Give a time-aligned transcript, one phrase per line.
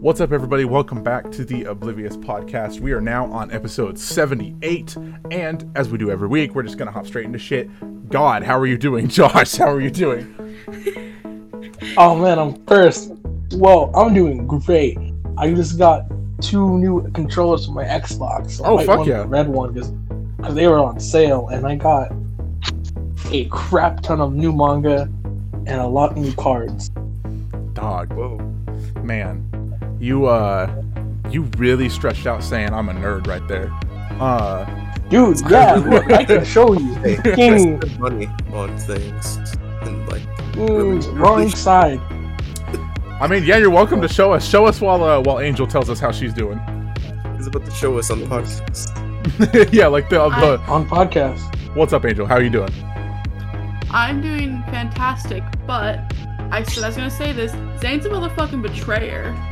[0.00, 0.64] What's up, everybody?
[0.64, 2.80] Welcome back to the Oblivious Podcast.
[2.80, 4.96] We are now on episode 78,
[5.30, 7.70] and as we do every week, we're just gonna hop straight into shit.
[8.08, 9.54] God, how are you doing, Josh?
[9.54, 10.34] How are you doing?
[11.98, 13.12] Oh man, I'm first.
[13.54, 14.98] Well, I'm doing great.
[15.38, 16.04] I just got
[16.40, 18.60] two new controllers for my Xbox.
[18.64, 19.22] Oh, fuck yeah.
[19.22, 19.92] and Red one because
[20.54, 22.12] they were on sale, and I got
[23.30, 25.02] a crap ton of new manga
[25.66, 26.90] and a lot of new cards.
[27.72, 28.38] Dog, Whoa.
[29.02, 29.42] man,
[30.00, 30.82] you uh,
[31.30, 33.70] you really stretched out saying I'm a nerd right there.
[34.20, 34.64] Uh,
[35.08, 36.94] Dude, yeah, look, I can show you.
[37.24, 39.36] Hey, I money on things
[39.82, 42.00] and like mm, wrong side.
[43.20, 44.46] I mean, yeah, you're welcome to show us.
[44.46, 46.58] Show us while uh, while Angel tells us how she's doing.
[47.36, 49.72] he's about to show us on the podcast.
[49.72, 51.74] yeah, like the, the On podcast.
[51.74, 52.26] what's up, Angel?
[52.26, 52.70] How are you doing?
[53.96, 56.00] I'm doing fantastic, but
[56.52, 57.50] I said I was gonna say this.
[57.80, 59.32] Zayne's a motherfucking betrayer.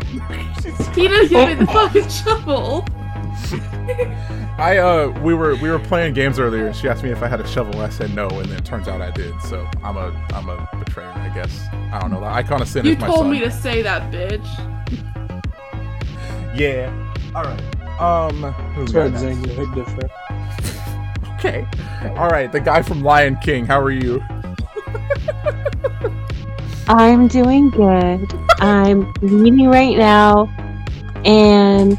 [0.94, 2.84] He didn't give me the fucking shovel.
[4.58, 7.26] I uh we were we were playing games earlier and she asked me if I
[7.26, 7.80] had a shovel.
[7.80, 9.32] I said no, and then it turns out I did.
[9.42, 11.66] So I'm a I'm a betrayer, I guess.
[11.72, 12.20] I don't know.
[12.20, 13.30] The icon of sin You is my told son.
[13.30, 14.46] me to say that, bitch.
[16.54, 16.92] Yeah.
[17.34, 18.00] All right.
[18.00, 18.52] Um.
[18.74, 20.10] Who's Sorry, got Zane, you hit different.
[21.34, 21.66] Okay.
[22.16, 22.52] All right.
[22.52, 23.66] The guy from Lion King.
[23.66, 24.22] How are you?
[26.88, 28.32] I'm doing good.
[28.60, 30.46] I'm reading right now,
[31.24, 31.98] and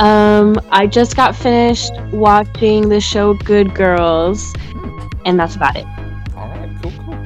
[0.00, 4.54] um, I just got finished watching the show Good Girls,
[5.24, 5.86] and that's about it.
[6.36, 6.70] All right.
[6.82, 6.92] Cool.
[6.92, 7.16] Cool.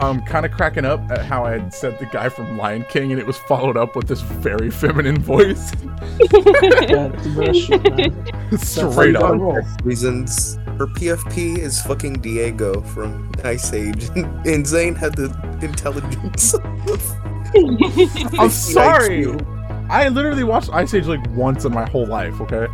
[0.00, 3.12] Um, kind of cracking up at how I had said the guy from Lion King,
[3.12, 7.96] and it was followed up with this very feminine voice, Yeah, it's the best shit,
[7.96, 8.48] man.
[8.50, 9.84] That's straight you gotta up.
[9.84, 15.26] Reasons her PFP is fucking Diego from Ice Age, and Zayne had the
[15.60, 16.54] intelligence.
[18.40, 19.26] I'm sorry.
[19.26, 19.44] likes
[19.90, 22.40] I literally watched Ice Age like once in my whole life.
[22.40, 22.64] Okay.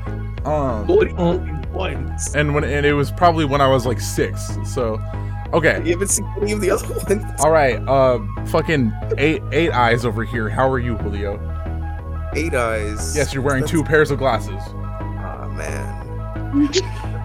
[0.44, 0.86] Um.
[0.86, 1.16] What do you
[1.72, 2.32] once?
[2.36, 4.56] and when and it was probably when I was like six.
[4.64, 5.00] So,
[5.52, 7.24] okay, You haven't seen any of the other ones.
[7.40, 7.76] all right.
[7.88, 10.48] Uh, fucking eight eight eyes over here.
[10.48, 11.40] How are you, Julio?
[12.36, 13.16] Eight eyes.
[13.16, 14.62] Yes, you're wearing That's- two pairs of glasses.
[14.62, 16.68] Ah man.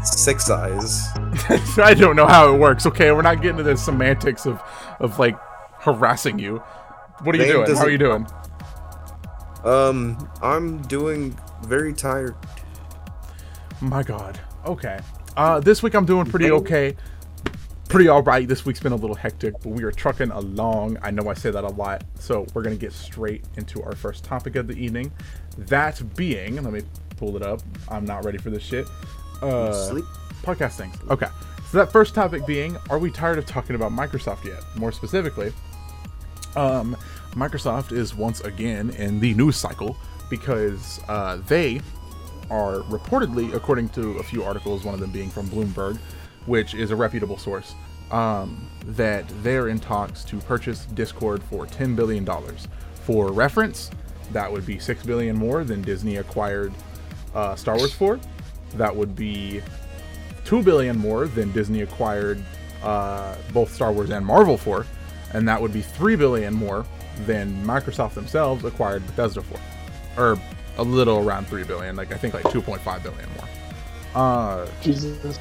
[0.04, 1.08] Six eyes.
[1.78, 2.86] I don't know how it works.
[2.86, 4.62] Okay, we're not getting to the semantics of
[5.00, 5.38] of like
[5.80, 6.58] harassing you.
[7.24, 7.76] What are you doing?
[7.76, 8.28] How are you doing?
[9.64, 12.36] Um, I'm doing very tired.
[13.80, 14.40] My God.
[14.66, 15.00] Okay.
[15.38, 16.96] Uh, this week I'm doing pretty okay.
[17.88, 18.48] Pretty all right.
[18.48, 20.98] This week's been a little hectic, but we are trucking along.
[21.02, 24.24] I know I say that a lot, so we're gonna get straight into our first
[24.24, 25.12] topic of the evening.
[25.58, 26.82] That being, let me
[27.18, 27.62] pull it up.
[27.90, 28.88] I'm not ready for this shit.
[29.42, 30.06] Uh, Sleep.
[30.44, 30.96] podcast things.
[31.10, 31.28] Okay.
[31.70, 34.64] So that first topic being, are we tired of talking about Microsoft yet?
[34.76, 35.54] More specifically,
[36.56, 36.98] um,
[37.32, 39.96] Microsoft is once again in the news cycle
[40.30, 41.80] because uh, they
[42.50, 45.98] are reportedly, according to a few articles, one of them being from Bloomberg,
[46.46, 47.74] which is a reputable source,
[48.12, 52.28] um, that they're in talks to purchase Discord for $10 billion.
[53.06, 53.90] For reference,
[54.34, 56.74] that would be 6 billion more than Disney acquired
[57.34, 58.20] uh, Star Wars for.
[58.74, 59.62] That would be
[60.46, 62.44] 2 billion more than Disney acquired
[62.84, 64.86] uh, both Star Wars and Marvel for.
[65.34, 66.86] And that would be 3 billion more
[67.26, 69.60] than Microsoft themselves acquired Bethesda for.
[70.18, 70.38] Or
[70.78, 73.48] a little around 3 billion, like I think like 2.5 billion more.
[74.14, 75.40] Uh, Jesus.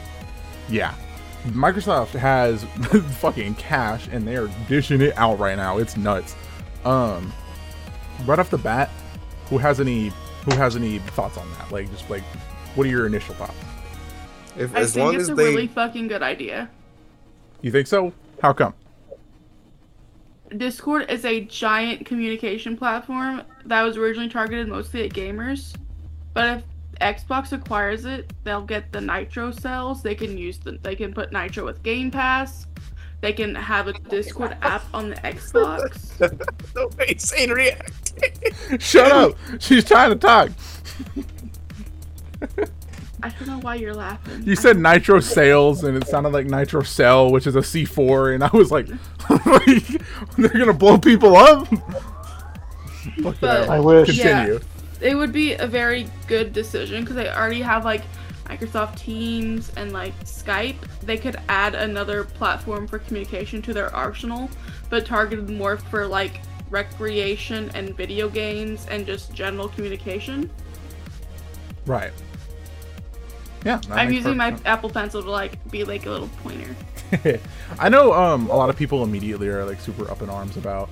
[0.68, 0.94] yeah.
[1.46, 2.64] Microsoft has
[3.18, 5.78] fucking cash and they are dishing it out right now.
[5.78, 6.36] It's nuts.
[6.84, 7.32] Um
[8.26, 8.90] right off the bat,
[9.46, 10.12] who has any
[10.44, 11.72] who has any thoughts on that?
[11.72, 12.22] Like just like
[12.74, 13.54] what are your initial thoughts?
[14.56, 16.68] If I as think long it's as a they really fucking good idea.
[17.62, 18.12] You think so?
[18.42, 18.74] How come?
[20.56, 25.74] Discord is a giant communication platform that was originally targeted mostly at gamers.
[26.34, 26.64] But if
[27.00, 30.02] Xbox acquires it, they'll get the Nitro cells.
[30.02, 32.66] They can use the they can put Nitro with Game Pass.
[33.20, 36.16] They can have a Discord app on the Xbox.
[36.18, 38.82] the way Zayne reacted.
[38.82, 39.36] Shut up!
[39.60, 40.50] She's trying to talk.
[43.22, 44.42] I don't know why you're laughing.
[44.44, 48.44] You said Nitro Sales and it sounded like Nitro Cell, which is a C4, and
[48.44, 48.86] I was like,
[50.38, 51.68] they're gonna blow people up.
[53.22, 54.10] But- I wish.
[54.16, 54.44] Yeah.
[54.46, 54.60] Continue.
[55.00, 58.02] it would be a very good decision because they already have like
[58.46, 60.76] Microsoft Teams and like Skype.
[61.02, 64.50] They could add another platform for communication to their arsenal,
[64.88, 66.40] but targeted more for like
[66.70, 70.48] recreation and video games and just general communication.
[71.86, 72.12] Right.
[73.64, 73.80] Yeah.
[73.90, 77.40] I'm using my perfect Apple Pencil to like be like a little pointer.
[77.78, 80.88] I know um a lot of people immediately are like super up in arms about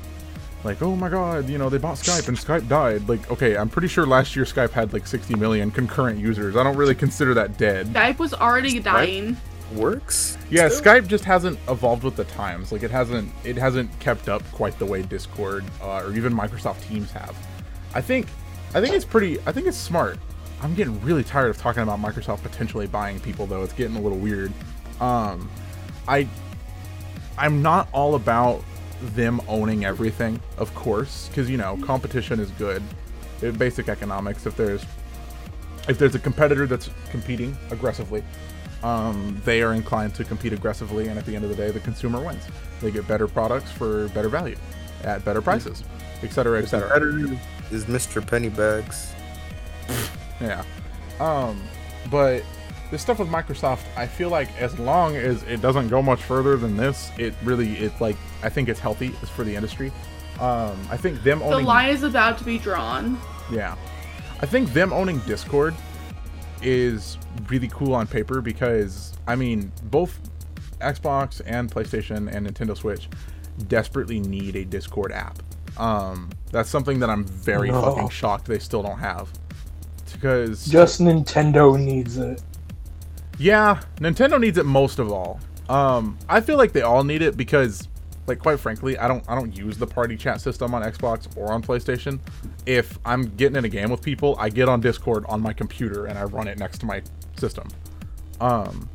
[0.65, 3.69] like oh my god you know they bought Skype and Skype died like okay I'm
[3.69, 7.35] pretty sure last year Skype had like 60 million concurrent users I don't really consider
[7.35, 9.37] that dead Skype was already dying.
[9.75, 10.37] Works?
[10.51, 10.95] yeah still?
[10.95, 14.79] Skype just hasn't evolved with the times like it hasn't it hasn't kept up quite
[14.79, 17.37] the way Discord uh, or even Microsoft Teams have
[17.95, 18.27] I think
[18.75, 20.19] I think it's pretty I think it's smart
[20.61, 24.01] I'm getting really tired of talking about Microsoft potentially buying people though it's getting a
[24.01, 24.53] little weird
[25.01, 25.49] um
[26.07, 26.29] I
[27.39, 28.65] I'm not all about
[29.01, 32.83] them owning everything, of course, because you know competition is good.
[33.43, 34.85] In basic economics, if there's
[35.89, 38.25] if there's a competitor that's competing aggressively,
[38.83, 41.81] um, they are inclined to compete aggressively, and at the end of the day, the
[41.81, 42.45] consumer wins.
[42.81, 44.57] They get better products for better value,
[45.05, 45.85] at better prices,
[46.23, 46.91] et cetera, et cetera.
[47.71, 48.21] Is Mr.
[48.21, 49.13] Pennybags.
[50.41, 50.65] Yeah.
[51.21, 51.61] Um,
[52.11, 52.43] but
[52.91, 56.57] the stuff with Microsoft, I feel like as long as it doesn't go much further
[56.57, 59.93] than this, it really it's like I think it's healthy it's for the industry.
[60.41, 63.19] Um, I think them The owning line is about to be drawn.
[63.51, 63.75] yeah,
[64.41, 65.75] I think them owning Discord
[66.63, 67.19] is
[67.49, 70.19] really cool on paper because I mean both
[70.81, 73.09] Xbox and PlayStation and Nintendo Switch
[73.67, 75.39] desperately need a Discord app.
[75.77, 77.83] Um, that's something that I'm very No.
[77.83, 79.29] fucking shocked they still don't have.
[80.21, 82.43] Because Just Nintendo needs it.
[83.39, 85.39] Yeah, Nintendo needs it most of all.
[85.69, 87.87] Um, I feel like they all need it because,
[88.27, 91.53] like, quite frankly, I don't I don't use the party chat system on Xbox or
[91.53, 92.19] on PlayStation.
[92.67, 96.07] If I'm getting in a game with people, I get on Discord on my computer
[96.07, 97.03] and I run it next to my
[97.37, 97.69] system.
[98.41, 98.89] Um,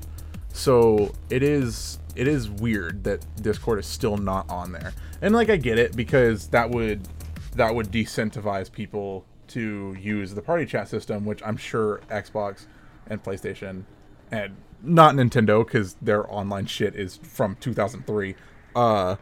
[0.51, 4.93] so it is it is weird that Discord is still not on there.
[5.21, 7.07] And like I get it because that would
[7.55, 12.65] that would decentivize people to use the party chat system, which I'm sure Xbox
[13.07, 13.83] and PlayStation
[14.31, 18.35] and not Nintendo because their online shit is from 2003.
[18.75, 19.15] Uh,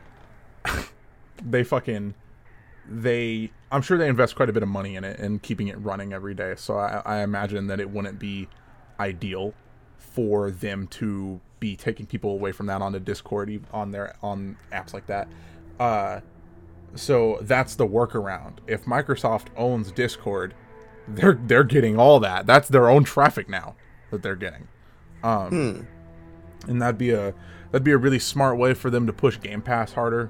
[1.45, 2.13] they fucking
[2.89, 5.80] they I'm sure they invest quite a bit of money in it and keeping it
[5.80, 6.56] running every day.
[6.57, 8.48] So I, I imagine that it wouldn't be
[9.00, 9.54] ideal
[9.98, 14.94] for them to be taking people away from that onto Discord on their on apps
[14.94, 15.27] like that.
[15.80, 16.22] Uh,
[16.96, 18.58] so that's the workaround.
[18.68, 20.54] If Microsoft owns Discord,
[21.08, 22.46] they're they're getting all that.
[22.46, 23.76] That's their own traffic now
[24.12, 24.68] that they're getting.
[25.24, 26.70] Um, Hmm.
[26.72, 27.34] and that'd be a
[27.72, 30.30] that'd be a really smart way for them to push Game Pass harder.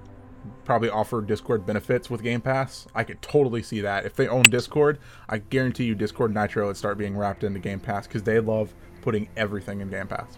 [0.66, 2.88] Probably offer Discord benefits with Game Pass.
[2.96, 4.06] I could totally see that.
[4.06, 4.98] If they own Discord,
[5.30, 8.74] I guarantee you Discord Nitro would start being wrapped into Game Pass because they love
[9.02, 10.38] putting everything in Game Pass.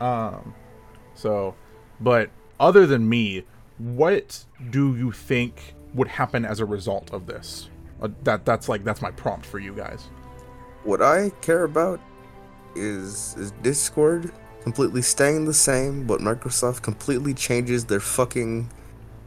[0.00, 0.54] Um,
[1.14, 1.54] so,
[2.00, 3.44] but other than me,
[3.78, 7.68] what do you think would happen as a result of this?
[8.00, 10.08] Uh, that that's like that's my prompt for you guys.
[10.84, 12.00] What I care about
[12.76, 14.32] is is Discord
[14.62, 18.70] completely staying the same, but Microsoft completely changes their fucking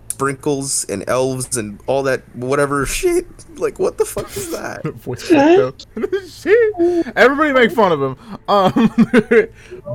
[0.10, 3.28] sprinkles and elves and all that whatever shit.
[3.58, 4.84] Like what the fuck is that?
[4.96, 5.74] voice crack though.
[6.28, 7.08] Shit.
[7.16, 8.40] Everybody make fun of him.
[8.48, 8.92] Um,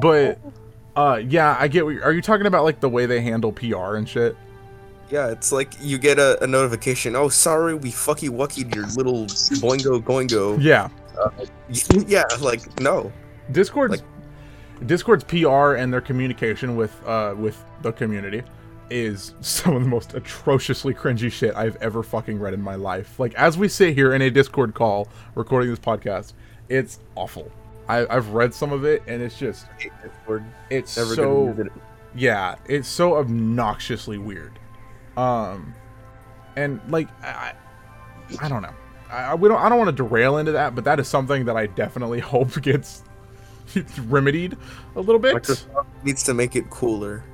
[0.00, 0.38] but
[0.96, 1.84] uh, yeah, I get.
[1.84, 4.36] What you're, are you talking about like the way they handle PR and shit?
[5.10, 7.14] Yeah, it's like you get a, a notification.
[7.16, 10.56] Oh, sorry, we fucky wuckied your little boingo goingo.
[10.62, 10.88] Yeah,
[12.08, 13.12] yeah, like no.
[13.50, 18.42] Discord's Like- Discord's PR and their communication with uh with the community
[18.90, 23.18] is some of the most atrociously cringy shit I've ever fucking read in my life.
[23.20, 26.32] Like as we sit here in a Discord call recording this podcast,
[26.68, 27.50] it's awful.
[27.88, 30.44] I, I've read some of it and it's just I hate Discord.
[30.70, 31.72] it's Never so it.
[32.14, 34.58] yeah it's so obnoxiously weird
[35.16, 35.74] um
[36.56, 37.52] and like i
[38.40, 38.74] i don't know
[39.10, 41.44] i, I we don't i don't want to derail into that but that is something
[41.46, 43.02] that i definitely hope gets
[44.06, 44.56] remedied
[44.96, 47.24] a little bit Microsoft needs to make it cooler.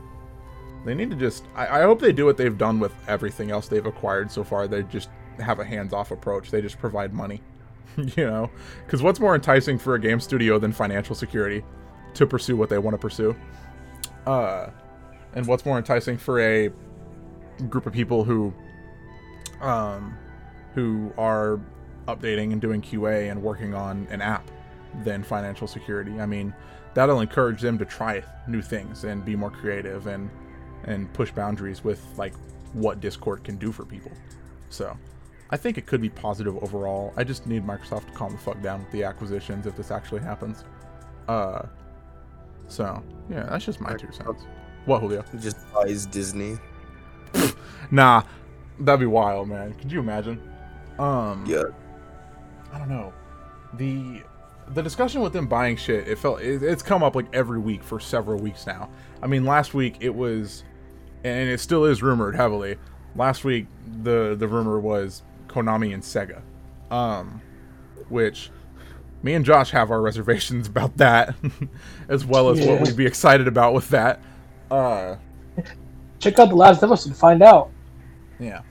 [0.84, 3.68] they need to just I, I hope they do what they've done with everything else
[3.68, 5.08] they've acquired so far they just
[5.40, 7.40] have a hands-off approach they just provide money
[8.16, 8.50] you know?
[8.86, 11.64] Because what's more enticing for a game studio than financial security
[12.14, 13.36] to pursue what they want to pursue?
[14.26, 14.70] Uh
[15.34, 16.70] and what's more enticing for a
[17.68, 18.52] group of people who
[19.60, 20.16] um
[20.74, 21.60] who are
[22.06, 24.48] updating and doing qa and working on an app
[25.02, 26.20] than financial security?
[26.20, 26.54] I mean
[26.94, 30.30] that'll encourage them to try new things and be more creative and
[30.84, 32.34] and push boundaries with like
[32.72, 34.12] what discord can do for people.
[34.70, 34.96] So
[35.50, 38.60] i think it could be positive overall i just need microsoft to calm the fuck
[38.62, 40.64] down with the acquisitions if this actually happens
[41.28, 41.62] uh
[42.66, 44.44] so yeah that's just my two cents
[44.84, 46.56] what julio just buys Disney.
[47.90, 48.22] nah
[48.80, 50.40] that'd be wild man could you imagine
[50.98, 51.64] um Yeah.
[52.72, 53.12] I don't know.
[53.74, 54.22] The
[54.68, 57.82] the discussion with them buying shit, it felt it, it's come up like every week
[57.82, 58.90] for several weeks now.
[59.22, 60.64] I mean, last week it was,
[61.24, 62.76] and it still is rumored heavily.
[63.16, 63.66] Last week
[64.02, 66.42] the the rumor was Konami and Sega,
[66.90, 67.40] um,
[68.08, 68.50] which
[69.22, 71.34] me and Josh have our reservations about that,
[72.08, 74.20] as well as what we'd be excited about with that.
[74.70, 75.16] Uh,
[76.20, 77.70] Check out the last episode to find out.
[78.38, 78.62] yeah.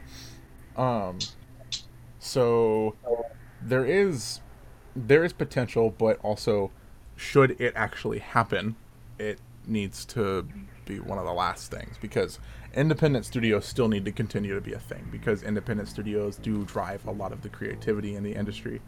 [0.75, 1.17] Um
[2.19, 2.95] so
[3.61, 4.41] there is
[4.95, 6.71] there is potential, but also
[7.15, 8.75] should it actually happen,
[9.17, 10.47] it needs to
[10.85, 12.37] be one of the last things because
[12.77, 17.05] independent studios still need to continue to be a thing because independent studios do drive
[17.07, 18.81] a lot of the creativity in the industry.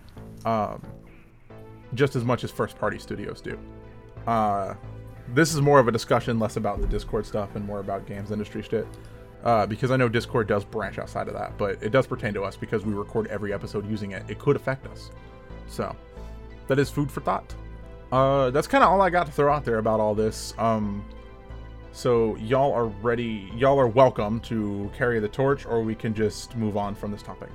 [0.45, 0.81] Um
[1.95, 3.59] just as much as first party studios do.
[4.27, 4.75] Uh
[5.33, 8.31] this is more of a discussion less about the Discord stuff and more about games
[8.31, 8.87] industry shit
[9.43, 12.43] uh, because I know Discord does branch outside of that, but it does pertain to
[12.43, 14.23] us because we record every episode using it.
[14.27, 15.11] It could affect us.
[15.67, 15.95] So,
[16.67, 17.55] that is food for thought.
[18.11, 20.53] Uh, that's kind of all I got to throw out there about all this.
[20.57, 21.05] Um,
[21.91, 23.51] so, y'all are ready.
[23.55, 27.21] Y'all are welcome to carry the torch, or we can just move on from this
[27.21, 27.49] topic.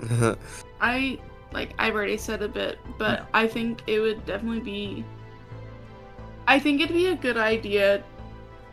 [0.80, 1.18] I
[1.52, 3.26] like I've already said a bit, but Yeah.
[3.32, 5.04] I think it would definitely be
[6.46, 8.02] I think it'd be a good idea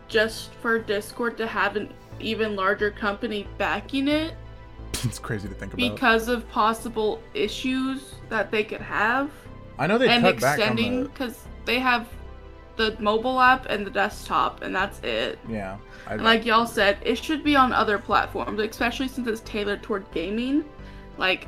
[0.08, 4.34] just for Discord to have an even larger company backing it
[5.04, 5.92] it's crazy to think about.
[5.94, 9.32] because of possible issues that they could have
[9.80, 11.10] I know they and cut extending the.
[11.10, 12.08] because they have
[12.82, 15.40] the mobile app and the desktop and that's it.
[15.48, 15.78] Yeah.
[16.10, 20.10] And like y'all said, it should be on other platforms, especially since it's tailored toward
[20.12, 20.66] gaming.
[21.18, 21.48] Like,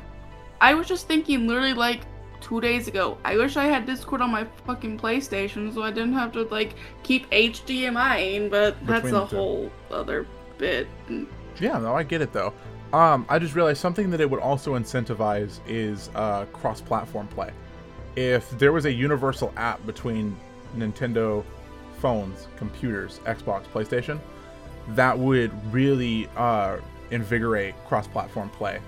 [0.60, 2.02] I was just thinking literally like
[2.40, 6.12] two days ago, I wish I had Discord on my fucking PlayStation so I didn't
[6.12, 10.26] have to like keep HDMIing, but that's a whole other
[10.58, 10.86] bit.
[11.58, 12.52] Yeah, no, I get it though.
[12.92, 17.50] Um, I just realized something that it would also incentivize is uh, cross-platform play.
[18.14, 20.36] If there was a universal app between
[20.76, 21.44] Nintendo
[21.98, 24.20] phones, computers, Xbox, PlayStation,
[24.88, 26.78] that would really uh,
[27.10, 28.80] invigorate cross-platform play.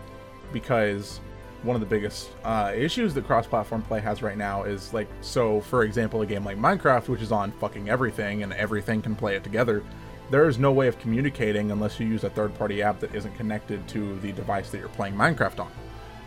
[0.53, 1.21] Because
[1.63, 5.61] one of the biggest uh, issues that cross-platform play has right now is like, so
[5.63, 9.37] for example, a game like Minecraft, which is on fucking everything and everything can play
[9.37, 9.83] it together
[10.31, 13.35] there is no way of communicating unless you use a third party app that isn't
[13.37, 15.73] connected to the device that you're playing Minecraft on.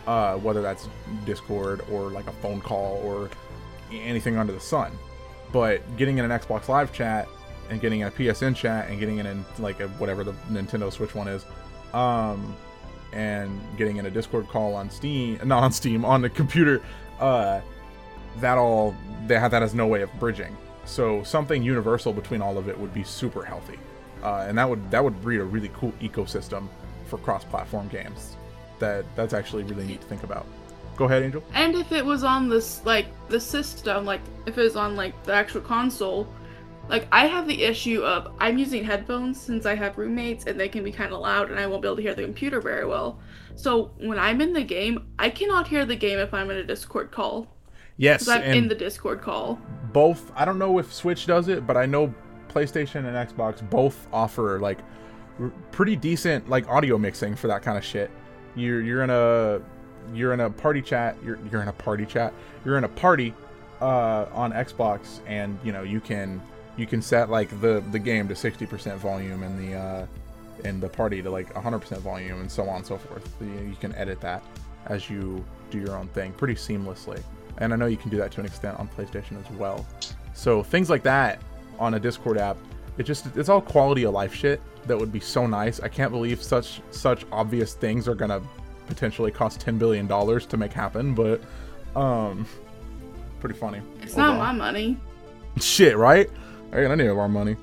[0.08, 0.88] Uh, whether that's
[1.26, 3.30] Discord or like a phone call or
[3.92, 4.92] anything under the sun.
[5.52, 7.28] But getting in an Xbox Live chat
[7.70, 11.16] and getting a PSN chat and getting in, in like a, whatever the Nintendo Switch
[11.16, 11.46] one is,
[11.94, 12.56] um,
[13.14, 16.82] and getting in a Discord call on Steam, not on Steam, on the computer,
[17.20, 17.62] uh,
[18.38, 18.96] that all
[19.28, 20.56] they have that has no way of bridging.
[20.86, 23.80] So something universal between all of it would be super healthy,
[24.24, 26.68] uh, and that would that would breed a really cool ecosystem
[27.06, 28.36] for cross-platform games.
[28.80, 30.46] That that's actually really neat to think about.
[31.00, 31.42] Go ahead, Angel.
[31.54, 35.24] And if it was on this like the system, like if it was on like
[35.24, 36.28] the actual console,
[36.90, 40.68] like I have the issue of I'm using headphones since I have roommates and they
[40.68, 42.86] can be kind of loud and I won't be able to hear the computer very
[42.86, 43.18] well.
[43.56, 46.66] So when I'm in the game, I cannot hear the game if I'm in a
[46.66, 47.48] Discord call.
[47.96, 49.58] Yes, I'm in the Discord call.
[49.94, 50.34] both.
[50.36, 52.14] I don't know if Switch does it, but I know
[52.50, 54.80] PlayStation and Xbox both offer like
[55.40, 58.12] r- pretty decent like audio mixing for that kind of shit.
[58.56, 59.62] You're you're in a
[60.14, 61.18] you're in a party chat.
[61.24, 62.34] You're you're in a party chat.
[62.66, 63.34] You're in a party
[63.82, 66.42] uh, on Xbox, and you know you can
[66.78, 70.08] you can set like the the game to 60% volume and the uh,
[70.66, 73.30] and the party to like 100% volume and so on and so forth.
[73.42, 74.44] You, you can edit that
[74.88, 77.22] as you do your own thing pretty seamlessly.
[77.58, 79.86] And I know you can do that to an extent on PlayStation as well.
[80.34, 81.42] So things like that
[81.78, 82.58] on a Discord app,
[82.98, 85.80] it just it's all quality of life shit that would be so nice.
[85.80, 88.42] I can't believe such such obvious things are gonna
[88.90, 91.42] potentially cost 10 billion dollars to make happen, but
[91.96, 92.46] um
[93.40, 93.82] pretty funny.
[94.02, 94.48] It's not overall.
[94.48, 94.98] my money.
[95.62, 96.30] Shit, right?
[96.72, 97.56] Hey, I need our money.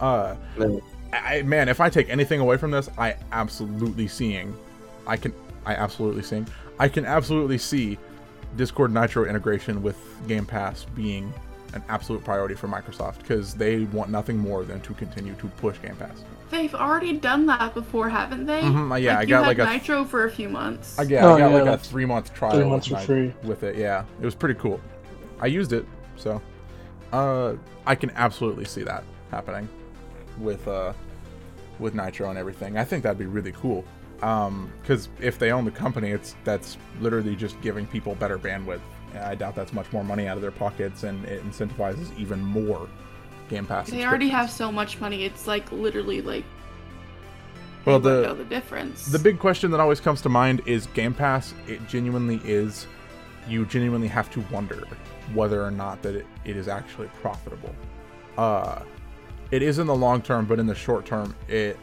[0.00, 0.80] Uh, Man.
[1.12, 4.56] I, man, if I take anything away from this, I absolutely seeing,
[5.06, 5.32] I can,
[5.66, 6.46] I absolutely seeing,
[6.78, 7.98] I can absolutely see
[8.56, 9.96] Discord Nitro integration with
[10.26, 11.32] Game Pass being
[11.74, 15.80] an absolute priority for Microsoft because they want nothing more than to continue to push
[15.80, 16.24] Game Pass.
[16.50, 18.60] They've already done that before, haven't they?
[18.62, 20.98] Mhm, yeah, I you got had like a- Nitro for a few months.
[20.98, 23.06] I, yeah, Oh, I got yeah, like a three month trial three months with, for
[23.06, 23.34] free.
[23.44, 23.76] with it.
[23.76, 24.80] Yeah, it was pretty cool.
[25.40, 26.42] I used it, so
[27.12, 27.54] uh,
[27.86, 29.68] I can absolutely see that happening
[30.38, 30.92] with uh,
[31.78, 32.76] with Nitro and everything.
[32.76, 33.84] I think that'd be really cool.
[34.22, 38.80] Um, because if they own the company, it's that's literally just giving people better bandwidth.
[39.22, 42.88] I doubt that's much more money out of their pockets, and it incentivizes even more
[43.50, 43.90] Game Pass.
[43.90, 45.24] they already have so much money.
[45.24, 46.44] It's like literally like
[47.84, 49.06] Well, the know the difference.
[49.06, 51.52] The big question that always comes to mind is Game Pass.
[51.66, 52.86] It genuinely is
[53.48, 54.86] you genuinely have to wonder
[55.34, 57.74] whether or not that it, it is actually profitable.
[58.38, 58.82] Uh,
[59.50, 61.76] it is in the long term, but in the short term, it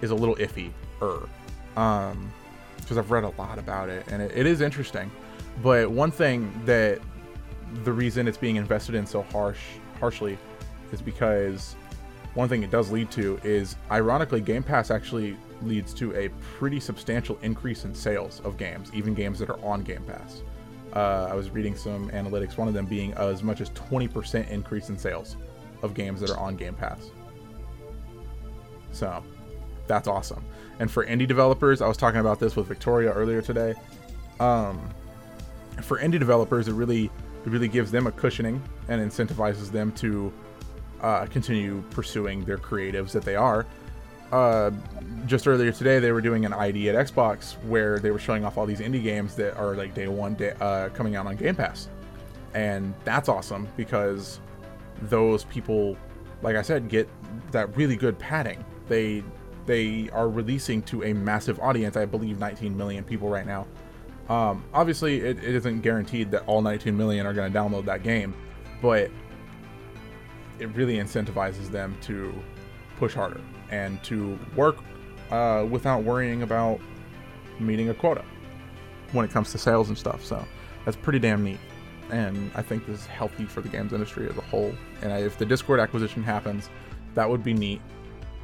[0.00, 0.72] is a little iffy.
[1.02, 1.28] Er,
[1.76, 2.32] um,
[2.78, 5.10] because I've read a lot about it, and it, it is interesting.
[5.62, 7.00] But one thing that
[7.84, 9.60] the reason it's being invested in so harsh
[10.00, 10.38] harshly
[10.92, 11.74] is because
[12.34, 16.80] one thing it does lead to is ironically Game Pass actually leads to a pretty
[16.80, 20.42] substantial increase in sales of games, even games that are on Game Pass.
[20.94, 24.88] Uh, I was reading some analytics, one of them being as much as 20% increase
[24.88, 25.36] in sales
[25.82, 27.10] of games that are on Game Pass.
[28.92, 29.22] So
[29.86, 30.44] that's awesome.
[30.78, 33.74] And for indie developers, I was talking about this with Victoria earlier today.
[34.40, 34.88] Um,
[35.80, 40.32] for indie developers, it really it really gives them a cushioning and incentivizes them to
[41.02, 43.66] uh, continue pursuing their creatives that they are.
[44.30, 44.70] Uh,
[45.26, 48.56] just earlier today, they were doing an ID at Xbox where they were showing off
[48.56, 51.54] all these indie games that are like day one day, uh, coming out on Game
[51.54, 51.88] Pass,
[52.54, 54.40] and that's awesome because
[55.02, 55.98] those people,
[56.40, 57.08] like I said, get
[57.50, 58.64] that really good padding.
[58.88, 59.22] They
[59.66, 61.96] they are releasing to a massive audience.
[61.96, 63.66] I believe 19 million people right now.
[64.28, 68.02] Um, obviously, it, it isn't guaranteed that all 19 million are going to download that
[68.02, 68.34] game,
[68.80, 69.10] but
[70.58, 72.32] it really incentivizes them to
[72.98, 73.40] push harder
[73.70, 74.76] and to work
[75.30, 76.80] uh, without worrying about
[77.58, 78.24] meeting a quota
[79.12, 80.24] when it comes to sales and stuff.
[80.24, 80.44] So
[80.84, 81.58] that's pretty damn neat.
[82.10, 84.74] And I think this is healthy for the games industry as a whole.
[85.00, 86.68] And I, if the Discord acquisition happens,
[87.14, 87.80] that would be neat.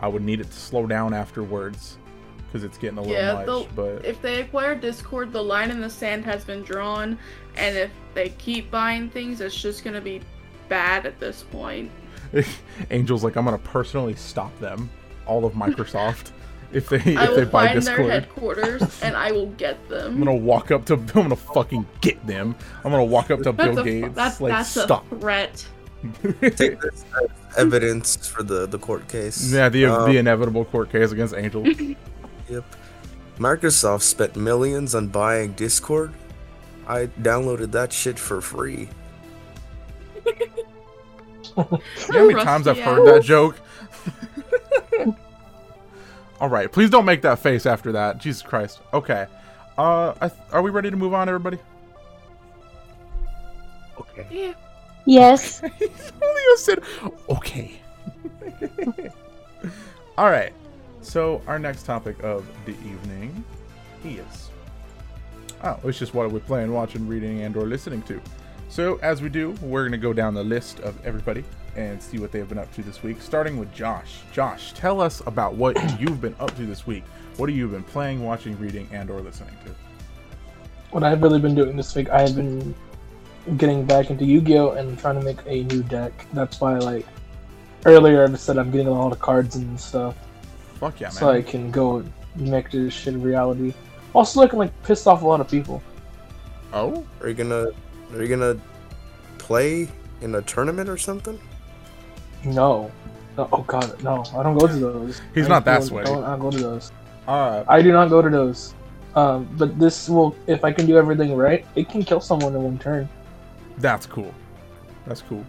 [0.00, 1.98] I would need it to slow down afterwards
[2.46, 3.68] because it's getting a little Yeah, much.
[3.74, 7.18] But If they acquire Discord, the line in the sand has been drawn,
[7.56, 10.22] and if they keep buying things, it's just gonna be
[10.68, 11.90] bad at this point.
[12.90, 14.90] Angel's like, I'm gonna personally stop them,
[15.26, 16.30] all of Microsoft,
[16.72, 18.10] if they I if they will buy find their Discord.
[18.10, 20.12] headquarters and I will get them.
[20.12, 20.94] I'm gonna walk up to.
[20.94, 22.54] I'm gonna fucking get them.
[22.84, 24.14] I'm gonna walk up to That's Bill a, Gates.
[24.14, 25.10] that's, like, that's stop.
[25.12, 25.66] a threat.
[26.56, 29.52] Take this as evidence for the, the court case.
[29.52, 31.66] yeah, the Um, the inevitable court case against Angel.
[31.66, 32.64] Yep.
[33.38, 36.12] Microsoft spent millions on buying Discord.
[36.86, 38.88] I downloaded that shit for free.
[42.08, 43.58] You know how many times I've Rusty heard that joke?
[46.40, 48.18] All right, please don't make that face after that.
[48.18, 48.80] Jesus Christ.
[48.92, 49.26] Okay.
[49.76, 51.58] Uh, I th- are we ready to move on, everybody?
[54.00, 54.26] Okay.
[54.30, 54.54] Yeah.
[55.04, 55.60] Yes.
[55.78, 56.82] Julio said,
[57.28, 57.80] "Okay."
[60.16, 60.52] All right.
[61.02, 63.44] So our next topic of the evening
[64.04, 64.50] is
[65.64, 68.20] oh, it's just what we're playing, watching, reading, and/or listening to.
[68.68, 71.44] So as we do, we're gonna go down the list of everybody
[71.76, 73.20] and see what they've been up to this week.
[73.22, 74.20] Starting with Josh.
[74.32, 77.04] Josh, tell us about what you've been up to this week.
[77.36, 79.74] What have you been playing, watching, reading, and/or listening to?
[80.90, 82.74] What I've really been doing this week, I have been
[83.56, 86.26] getting back into Yu-Gi-Oh and trying to make a new deck.
[86.32, 87.06] That's why, like
[87.86, 90.16] earlier, I said I'm getting all the cards and stuff,
[90.74, 91.12] Fuck yeah, man.
[91.12, 92.04] so I can go
[92.36, 93.72] make this shit reality.
[94.14, 95.82] Also, I can like piss off a lot of people.
[96.72, 97.68] oh, Are you gonna
[98.14, 98.56] are you gonna
[99.38, 99.88] play
[100.20, 101.38] in a tournament or something?
[102.44, 102.90] No.
[103.36, 104.24] no oh god, no!
[104.36, 105.20] I don't go to those.
[105.34, 106.10] He's I not that don't- sweaty.
[106.10, 106.92] I don't, go to those.
[107.26, 108.74] uh, I do not go to those.
[109.14, 112.62] Um, but this will, if I can do everything right, it can kill someone in
[112.62, 113.08] one turn.
[113.78, 114.32] That's cool.
[115.06, 115.44] That's cool.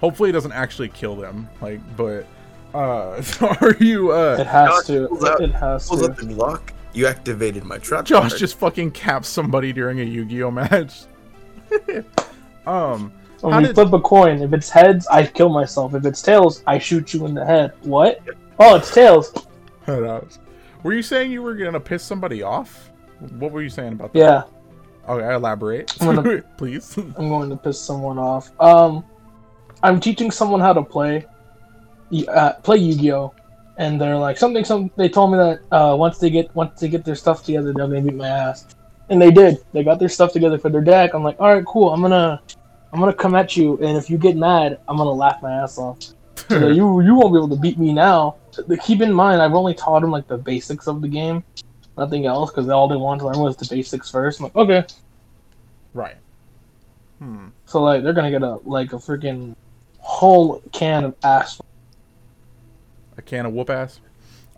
[0.00, 1.48] Hopefully it doesn't actually kill them.
[1.62, 2.26] Like, but
[2.74, 3.22] uh
[3.60, 5.08] are you Uh, It has Josh to.
[5.08, 6.06] pulls out- It has Pulls to.
[6.10, 6.60] up the Glock.
[6.92, 8.04] You activated my trap.
[8.04, 8.38] Josh card.
[8.40, 11.04] just fucking caps somebody during a Yu-Gi-Oh match?
[12.66, 15.94] um When How we did- flip a coin, if it's heads, I kill myself.
[15.94, 17.72] If it's tails, I shoot you in the head.
[17.82, 18.20] What?
[18.58, 19.32] Oh, it's tails.
[19.86, 22.90] were you saying you were gonna piss somebody off?
[23.38, 24.18] What were you saying about that?
[24.18, 24.42] Yeah,
[25.08, 25.94] Okay, elaborate.
[26.00, 26.96] I'm gonna- Please.
[27.18, 28.50] I'm going to piss someone off.
[28.60, 29.04] Um,
[29.82, 31.26] I'm teaching someone how to play,
[32.28, 33.34] uh, play Yu-Gi-Oh,
[33.76, 34.64] and they're like something.
[34.64, 37.72] Some they told me that uh, once they get once they get their stuff together,
[37.74, 38.66] they're gonna beat my ass,
[39.08, 39.58] and they did.
[39.72, 41.14] They got their stuff together for their deck.
[41.14, 41.90] I'm like, all right, cool.
[41.90, 42.40] I'm gonna
[42.92, 45.78] I'm gonna come at you, and if you get mad, I'm gonna laugh my ass
[45.78, 45.98] off.
[46.48, 48.36] So you you won't be able to beat me now.
[48.82, 51.42] Keep in mind, I've only taught them like the basics of the game,
[51.96, 54.40] nothing else, because all they wanted to learn was the basics first.
[54.40, 54.84] I'm like, okay.
[55.94, 56.16] right.
[57.20, 57.46] Hmm.
[57.66, 59.54] So like they're gonna get a like a freaking
[59.98, 61.60] whole can of ass.
[63.16, 64.00] A can of whoop ass.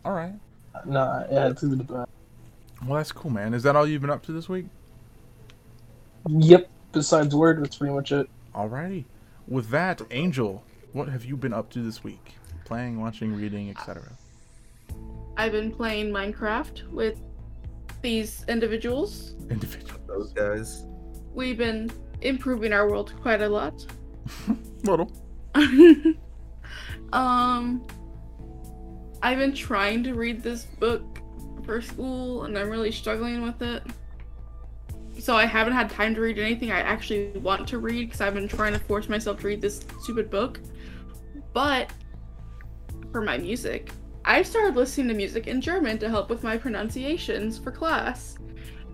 [0.04, 0.34] Alright.
[0.84, 2.06] Nah, yeah, it's the
[2.84, 3.54] Well that's cool, man.
[3.54, 4.66] Is that all you've been up to this week?
[6.28, 6.68] Yep.
[6.92, 8.28] Besides Word, that's pretty much it.
[8.54, 9.04] Alrighty.
[9.48, 12.34] With that, Angel, what have you been up to this week?
[12.64, 14.02] Playing, watching, reading, etc.
[15.36, 17.20] I've been playing Minecraft with
[18.02, 19.34] these individuals.
[19.50, 20.00] Individual.
[20.06, 20.84] those guys.
[21.34, 21.90] we've been
[22.22, 23.86] improving our world quite a lot.
[24.84, 25.12] Little.
[27.12, 27.86] um,
[29.22, 31.15] I've been trying to read this book
[31.66, 33.82] for school, and I'm really struggling with it.
[35.18, 38.34] So I haven't had time to read anything I actually want to read because I've
[38.34, 40.60] been trying to force myself to read this stupid book.
[41.52, 41.90] But
[43.12, 43.90] for my music,
[44.24, 48.36] I've started listening to music in German to help with my pronunciations for class,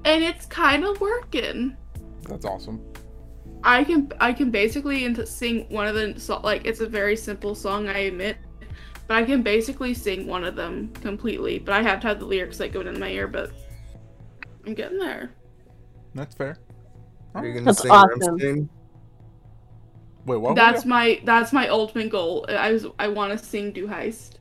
[0.05, 1.77] and it's kind of working.
[2.29, 2.81] That's awesome.
[3.65, 7.89] I can I can basically sing one of the like it's a very simple song
[7.89, 8.37] I admit,
[9.13, 11.59] but I can basically sing one of them completely.
[11.59, 13.29] But I have to have the lyrics like going in my ear.
[13.29, 13.53] But
[14.67, 15.33] I'm getting there.
[16.15, 16.57] That's fair.
[17.35, 18.39] Are you gonna That's sing awesome.
[18.39, 18.69] Rammstein?
[20.25, 20.57] Wait, what?
[20.57, 22.47] that's my that's my ultimate goal.
[22.49, 24.39] I was I want to sing Du hast.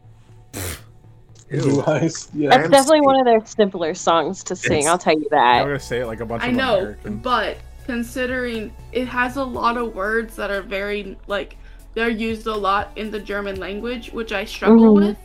[1.50, 1.84] Ew.
[1.86, 2.30] Nice.
[2.34, 2.52] Yeah.
[2.52, 2.72] That's Ramsey.
[2.72, 4.84] definitely one of their simpler songs to sing.
[4.84, 4.88] Yes.
[4.88, 5.64] I'll tell you that.
[5.64, 7.18] I'm gonna say it like a bunch I of know, American.
[7.18, 11.58] but considering it has a lot of words that are very like
[11.94, 15.08] they're used a lot in the German language, which I struggle Mhm.
[15.08, 15.18] with.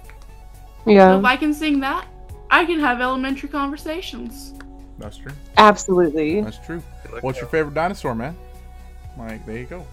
[0.84, 2.06] So Yeah, if I can sing that,
[2.50, 4.54] I can have elementary conversations.
[4.98, 5.32] That's true.
[5.58, 6.40] absolutely.
[6.40, 6.82] That's true.
[7.20, 8.36] What's your favorite dinosaur, man?
[9.18, 9.84] Like, there you go.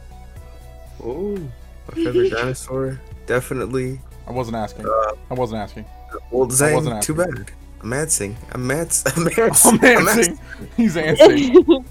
[1.03, 2.99] Oh, my favorite dinosaur.
[3.25, 3.99] Definitely.
[4.27, 4.86] I wasn't asking.
[4.88, 4.91] Uh,
[5.29, 5.86] I wasn't asking.
[6.31, 7.51] Well, Zayne, wasn't too bad.
[7.83, 8.37] I'm answering.
[8.53, 9.03] I'm ants.
[9.17, 9.65] I'm ants.
[9.65, 10.39] I'm I'm answering.
[10.77, 11.85] He's answering.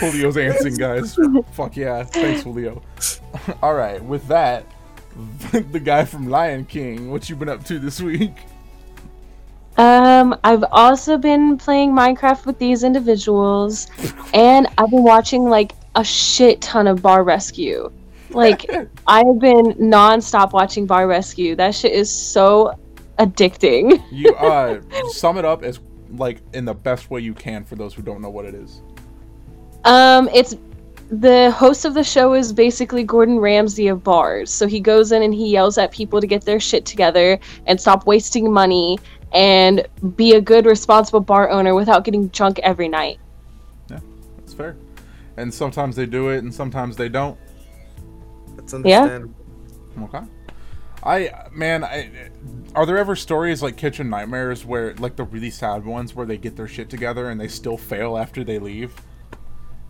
[0.00, 1.18] Julio's answering, guys.
[1.52, 2.02] Fuck yeah.
[2.04, 2.82] Thanks, Julio.
[3.62, 4.02] All right.
[4.02, 4.64] With that,
[5.52, 7.10] the guy from Lion King.
[7.10, 8.32] What you been up to this week?
[9.76, 13.88] Um, I've also been playing Minecraft with these individuals,
[14.32, 17.92] and I've been watching like a shit ton of Bar Rescue.
[18.30, 18.64] Like,
[19.06, 21.54] I've been nonstop watching Bar Rescue.
[21.54, 22.78] That shit is so
[23.18, 24.02] addicting.
[24.10, 27.94] You uh sum it up as like in the best way you can for those
[27.94, 28.82] who don't know what it is.
[29.84, 30.56] Um, it's
[31.10, 34.52] the host of the show is basically Gordon Ramsay of bars.
[34.52, 37.80] So he goes in and he yells at people to get their shit together and
[37.80, 38.98] stop wasting money
[39.32, 43.18] and be a good, responsible bar owner without getting drunk every night.
[43.90, 44.00] Yeah,
[44.36, 44.76] that's fair.
[45.36, 47.36] And sometimes they do it, and sometimes they don't.
[48.56, 49.18] That's Yeah.
[50.00, 50.20] Okay.
[51.04, 52.30] I man, I,
[52.74, 56.38] are there ever stories like Kitchen Nightmares where like the really sad ones where they
[56.38, 58.94] get their shit together and they still fail after they leave?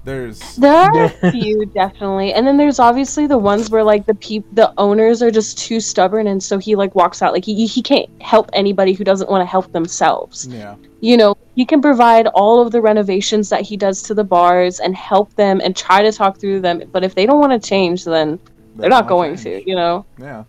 [0.05, 4.15] There's There are a few definitely, and then there's obviously the ones where like the
[4.15, 7.33] peop- the owners are just too stubborn, and so he like walks out.
[7.33, 10.47] Like he he can't help anybody who doesn't want to help themselves.
[10.47, 10.77] yeah.
[11.01, 14.81] You know, he can provide all of the renovations that he does to the bars
[14.81, 16.83] and help them and try to talk through them.
[16.93, 18.39] But if they don't want to change, then
[18.77, 19.67] they're not going to.
[19.69, 20.07] You know.
[20.19, 20.45] Yeah.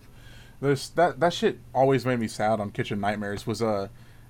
[0.66, 3.88] There's that that shit always made me sad on Kitchen Nightmares was uh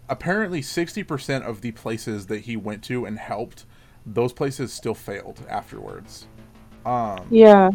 [0.09, 3.65] apparently 60% of the places that he went to and helped
[4.07, 6.27] those places still failed afterwards.
[6.85, 7.71] Um Yeah.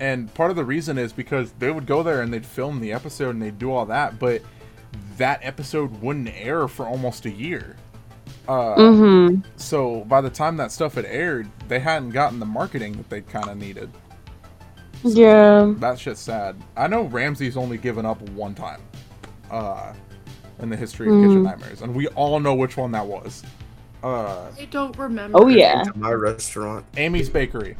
[0.00, 2.92] and part of the reason is because they would go there and they'd film the
[2.92, 4.42] episode and they'd do all that, but
[5.18, 7.76] that episode wouldn't air for almost a year.
[8.48, 9.40] Uh Mm-hmm.
[9.56, 13.20] so by the time that stuff had aired, they hadn't gotten the marketing that they
[13.20, 13.90] kind of needed.
[15.04, 15.72] Yeah.
[15.78, 16.56] That shit's sad.
[16.76, 18.80] I know Ramsay's only given up one time,
[19.50, 19.92] uh,
[20.60, 21.44] in the history of Kitchen Mm.
[21.44, 23.42] Nightmares, and we all know which one that was.
[24.02, 25.38] Uh, I don't remember.
[25.38, 25.84] Oh yeah.
[25.94, 26.84] My restaurant.
[26.96, 27.76] Amy's Bakery.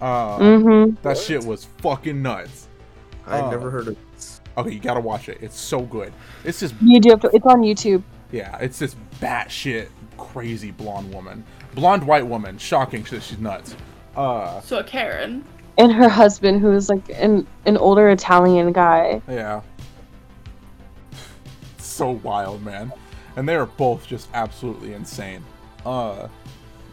[0.00, 0.96] Uh, Mm-hmm.
[1.02, 2.68] that shit was fucking nuts.
[3.26, 3.50] I Oh.
[3.50, 4.40] never heard of this.
[4.58, 5.38] Okay, you gotta watch it.
[5.40, 6.12] It's so good.
[6.44, 7.30] It's just You do have to.
[7.32, 8.02] It's on YouTube.
[8.32, 9.88] yeah, it's this batshit
[10.18, 12.58] crazy blonde woman, blonde white woman.
[12.58, 13.22] Shocking shit.
[13.22, 13.76] She's nuts.
[14.16, 15.44] Uh, So a Karen.
[15.76, 19.20] And her husband, who is like an an older Italian guy.
[19.28, 19.60] Yeah.
[21.78, 22.92] So wild, man.
[23.36, 25.44] And they are both just absolutely insane.
[25.84, 26.28] Uh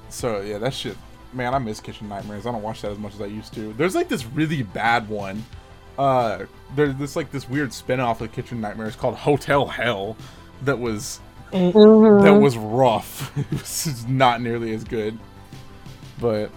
[0.09, 0.97] so yeah, that shit
[1.33, 2.45] man, I miss Kitchen Nightmares.
[2.45, 3.71] I don't watch that as much as I used to.
[3.73, 5.43] There's like this really bad one.
[5.97, 10.17] Uh there's this like this weird spin-off of Kitchen Nightmares called Hotel Hell
[10.63, 11.19] that was
[11.51, 12.23] Mhm.
[12.23, 13.35] that was rough.
[13.37, 15.17] it was not nearly as good.
[16.19, 16.49] But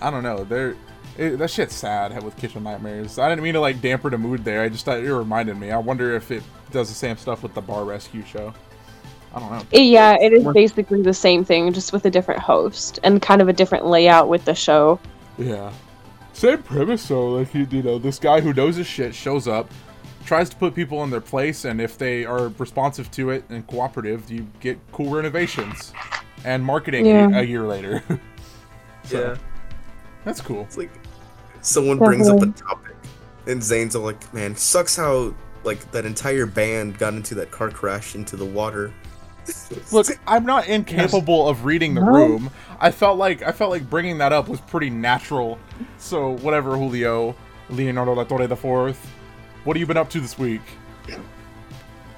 [0.00, 0.44] I don't know.
[0.44, 0.76] They're
[1.18, 3.18] it, that shit's sad with Kitchen Nightmares.
[3.18, 4.62] I didn't mean to like damper the mood there.
[4.62, 5.70] I just thought it reminded me.
[5.70, 8.52] I wonder if it does the same stuff with the Bar Rescue show.
[9.34, 9.62] I don't know.
[9.78, 13.48] Yeah, it is basically the same thing, just with a different host and kind of
[13.48, 14.98] a different layout with the show.
[15.36, 15.72] Yeah.
[16.32, 17.32] Same premise though.
[17.34, 19.70] Like you, you know, this guy who knows his shit shows up,
[20.24, 23.66] tries to put people in their place, and if they are responsive to it and
[23.66, 25.92] cooperative, you get cool renovations
[26.44, 27.38] and marketing a- Yeah.
[27.38, 28.02] a, year later.
[29.04, 29.36] So, Yeah.
[30.24, 30.62] That's cool.
[30.62, 30.90] It's like
[31.66, 32.94] someone brings up a topic,
[33.46, 37.70] and Zayne's all like, "Man, sucks how like that entire band got into that car
[37.70, 38.92] crash into the water."
[39.92, 42.12] Look, I'm not incapable of reading the No.
[42.12, 42.50] room.
[42.80, 45.58] I felt like I felt like bringing that up was pretty natural.
[45.98, 47.34] So whatever, Julio,
[47.70, 49.10] Leonardo La Torre the Fourth.
[49.64, 50.62] What have you been up to this week?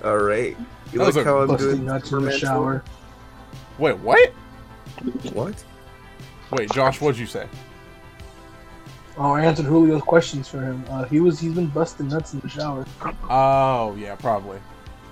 [0.04, 0.56] All right.
[0.92, 2.82] You That was like how I'm doing nuts in the shower.
[3.78, 4.30] Wait, what?
[5.32, 5.64] What?
[6.50, 7.46] Wait, Josh, what'd you say?
[9.18, 10.84] Oh, I answered Julio's questions for him.
[10.88, 12.86] Uh, he was he's been busting nuts in the shower.
[13.28, 14.58] Oh, yeah, probably.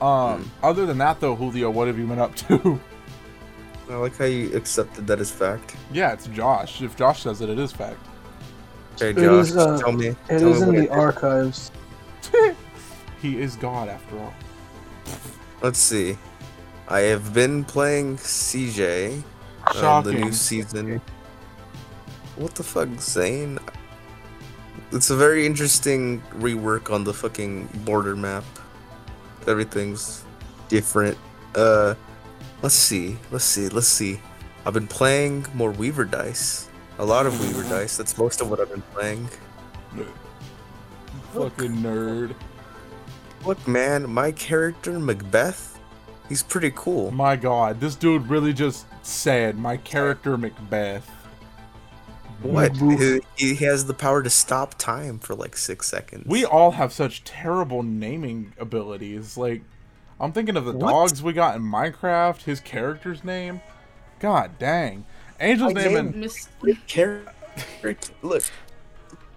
[0.01, 2.81] Um, other than that though, Julio, what have you been up to?
[3.91, 5.77] I like how you accepted that as fact.
[5.93, 6.83] yeah, it's Josh.
[6.83, 7.99] If Josh says it, it is fact.
[8.95, 10.09] Okay, Josh, is, uh, tell me.
[10.09, 11.71] It tell is me in the I archives.
[13.23, 14.35] he is God after all.
[15.63, 16.17] Let's see.
[16.89, 19.25] I have been playing Siege.
[19.83, 21.01] Um, the new season.
[22.37, 23.59] What the fuck, Zayne?
[24.93, 28.45] It's a very interesting rework on the fucking border map.
[29.47, 30.25] Everything's
[30.69, 31.19] different.
[31.55, 31.95] Uh,
[32.63, 33.19] let's see.
[33.33, 33.69] Let's see.
[33.69, 34.21] Let's see.
[34.65, 36.69] I've been playing more Weaver dice.
[36.99, 37.97] A lot of Weaver dice.
[37.97, 39.29] That's most of what I've been playing.
[41.33, 42.35] Fucking nerd.
[43.45, 45.79] Look, man, my character Macbeth,
[46.29, 47.11] he's pretty cool.
[47.11, 51.09] My God, this dude really just said my character Macbeth.
[52.43, 52.77] What?
[52.77, 56.27] He, he has the power to stop time for like six seconds.
[56.27, 59.37] We all have such terrible naming abilities.
[59.37, 59.63] Like,
[60.21, 60.91] I'm thinking of the What?
[60.91, 62.43] dogs we got in Minecraft.
[62.43, 63.61] His character's name.
[64.21, 65.05] God dang.
[65.41, 66.49] Angel's My name name- and Miss.
[68.23, 68.45] Look,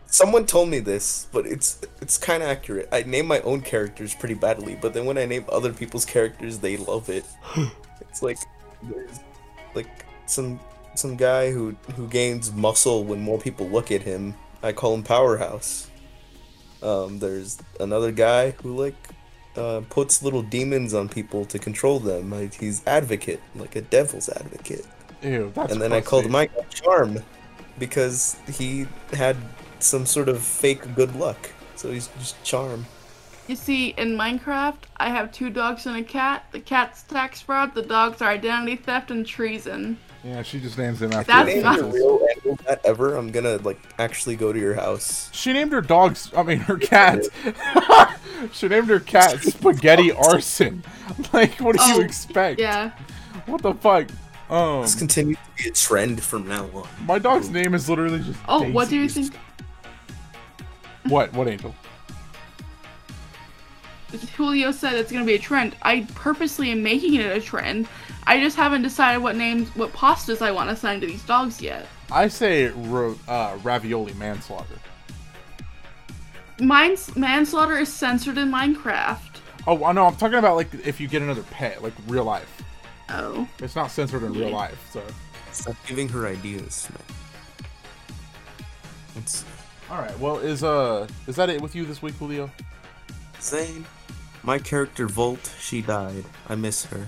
[0.08, 2.88] someone told me this, but it's it's kind of accurate.
[2.92, 6.60] I name my own characters pretty badly, but then when I name other people's characters,
[6.60, 7.26] they love it.
[8.02, 8.38] it's like
[8.84, 9.20] there's
[9.76, 10.60] like some
[11.00, 14.36] some guy who who gains muscle when more people look at him.
[14.62, 15.90] I call him Powerhouse.
[16.84, 19.10] Um, there's another guy who like
[19.56, 22.32] uh, puts little demons on people to control them.
[22.32, 24.86] Like he's advocate, like a devil's advocate
[25.24, 25.52] ew.
[25.56, 26.10] That's and then I crusty.
[26.10, 27.20] called my guy Charm
[27.78, 29.38] because he had
[29.80, 31.50] some sort of fake good luck.
[31.76, 32.86] So he's just Charm.
[33.48, 36.46] You see, in Minecraft, I have two dogs and a cat.
[36.52, 39.98] The cat's tax fraud, the dogs are identity theft and treason.
[40.24, 41.32] Yeah, she just names him after.
[41.32, 43.16] That's not- real animal pet ever.
[43.16, 45.30] I'm gonna like actually go to your house.
[45.34, 46.30] She named her dogs.
[46.36, 47.24] I mean, her cat.
[48.52, 50.84] she named her cat Spaghetti Arson.
[51.34, 52.60] Like, what do you Oh, expect?
[52.60, 52.92] Yeah.
[53.48, 54.08] What the fuck?
[54.50, 56.88] Um, This continues to be a trend from now on.
[57.06, 58.40] my dog's name is literally just.
[58.48, 59.34] Oh, what do you think?
[61.08, 61.34] What?
[61.34, 61.74] What angel?
[64.36, 65.76] Julio said it's gonna be a trend.
[65.82, 67.88] I purposely am making it a trend.
[68.26, 71.62] I just haven't decided what names, what pastas I want to assign to these dogs
[71.62, 71.88] yet.
[72.12, 74.76] I say ra- uh, ravioli manslaughter.
[76.60, 79.40] Mine's manslaughter is censored in Minecraft.
[79.66, 80.06] Oh, I know.
[80.06, 82.64] I'm talking about like if you get another pet, like real life.
[83.10, 83.48] Oh.
[83.60, 85.02] It's not censored in real life, so.
[85.52, 86.88] Stop giving her ideas.
[89.16, 89.44] It's
[89.90, 90.18] All right.
[90.20, 92.50] Well, is uh, is that it with you this week, Julio?
[93.42, 93.86] Zayne.
[94.44, 96.24] My character Volt, she died.
[96.48, 97.08] I miss her.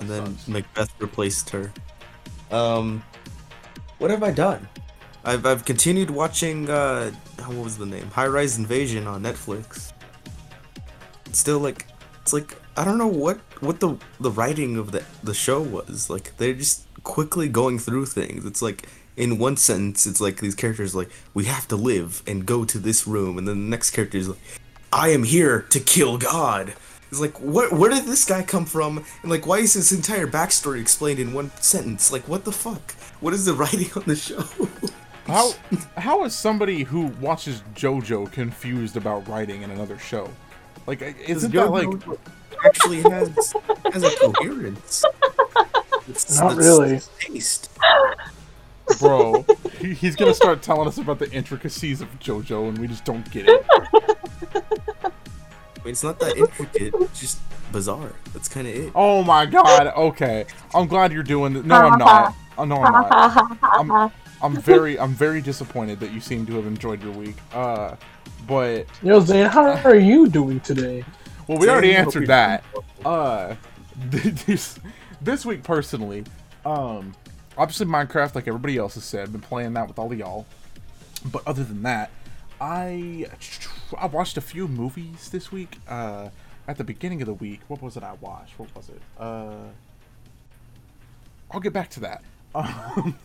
[0.00, 0.36] And then.
[0.46, 1.72] Macbeth replaced her.
[2.50, 3.02] Um,
[3.98, 4.68] what have I done?
[5.24, 6.70] I've I've continued watching.
[6.70, 7.10] Uh,
[7.46, 8.08] what was the name?
[8.10, 9.92] High Rise Invasion on Netflix.
[11.26, 11.86] It's still like,
[12.22, 16.08] it's like I don't know what what the the writing of the the show was.
[16.08, 18.44] Like they're just quickly going through things.
[18.44, 22.46] It's like in one sentence, it's like these characters like we have to live and
[22.46, 24.38] go to this room, and then the next character is like,
[24.92, 26.74] I am here to kill God.
[27.16, 27.72] It's like, what?
[27.72, 29.02] Where did this guy come from?
[29.22, 32.12] And like, why is his entire backstory explained in one sentence?
[32.12, 32.92] Like, what the fuck?
[33.20, 34.44] What is the writing on the show?
[35.26, 35.52] How
[35.96, 40.28] how is somebody who watches JoJo confused about writing in another show?
[40.86, 41.88] Like, isn't that like
[42.66, 43.54] actually has
[43.92, 45.02] has a coherence?
[46.08, 47.00] It's, Not it's really.
[47.18, 47.70] Taste.
[49.00, 49.46] bro?
[49.80, 53.28] he, he's gonna start telling us about the intricacies of JoJo, and we just don't
[53.30, 53.66] get it.
[55.86, 56.94] I mean, it's not that intricate.
[57.00, 57.38] It's just
[57.70, 58.10] bizarre.
[58.32, 58.90] That's kind of it.
[58.96, 59.86] Oh my god.
[59.86, 60.44] Okay,
[60.74, 61.64] I'm glad you're doing this.
[61.64, 62.34] No, I'm not.
[62.58, 63.58] Oh, no, I'm not.
[63.62, 67.36] I'm, I'm very, I'm very disappointed that you seem to have enjoyed your week.
[67.52, 67.96] Uh,
[68.48, 71.04] but Yo, Zayne, how are you doing today?
[71.46, 72.64] well, we already Zayne, hope answered that.
[73.04, 73.56] Uh,
[74.46, 74.80] this
[75.20, 76.24] this week personally,
[76.64, 77.14] um,
[77.58, 80.46] obviously Minecraft, like everybody else has said, been playing that with all of y'all.
[81.30, 82.10] But other than that,
[82.60, 83.26] I
[83.96, 85.78] I watched a few movies this week.
[85.88, 86.30] Uh,
[86.68, 88.58] at the beginning of the week, what was it I watched?
[88.58, 89.00] What was it?
[89.18, 89.68] Uh,
[91.50, 92.22] I'll get back to that.
[92.54, 93.16] Um,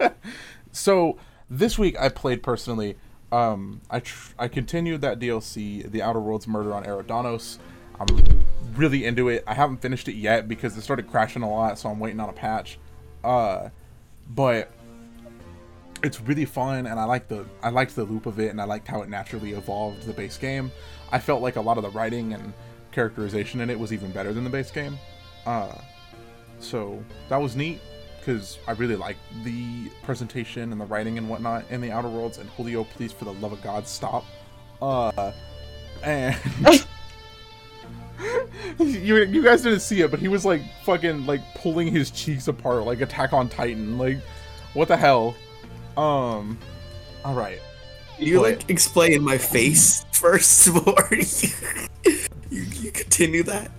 [0.72, 1.16] so
[1.48, 2.96] this week I played personally.
[3.32, 7.58] Um, I tr- I continued that DLC, The Outer Worlds Murder on Eridanos.
[7.98, 8.06] I'm
[8.74, 9.42] really into it.
[9.46, 12.28] I haven't finished it yet because it started crashing a lot, so I'm waiting on
[12.28, 12.78] a patch.
[13.24, 13.70] Uh,
[14.28, 14.70] but
[16.02, 18.64] it's really fun, and I like the I liked the loop of it, and I
[18.64, 20.70] liked how it naturally evolved the base game.
[21.12, 22.52] I felt like a lot of the writing and
[22.92, 24.98] characterization in it was even better than the base game.
[25.44, 25.72] Uh,
[26.58, 27.80] so that was neat
[28.18, 32.38] because I really liked the presentation and the writing and whatnot in the Outer Worlds.
[32.38, 34.24] And Julio, please, for the love of God, stop.
[34.82, 35.32] Uh,
[36.02, 36.36] and
[38.78, 42.48] you you guys didn't see it, but he was like fucking like pulling his cheeks
[42.48, 43.96] apart like Attack on Titan.
[43.98, 44.18] Like,
[44.74, 45.36] what the hell?
[45.96, 46.58] Um,
[47.24, 47.60] all right.
[48.18, 52.16] You like explain my face first before you,
[52.50, 53.70] you, you continue that.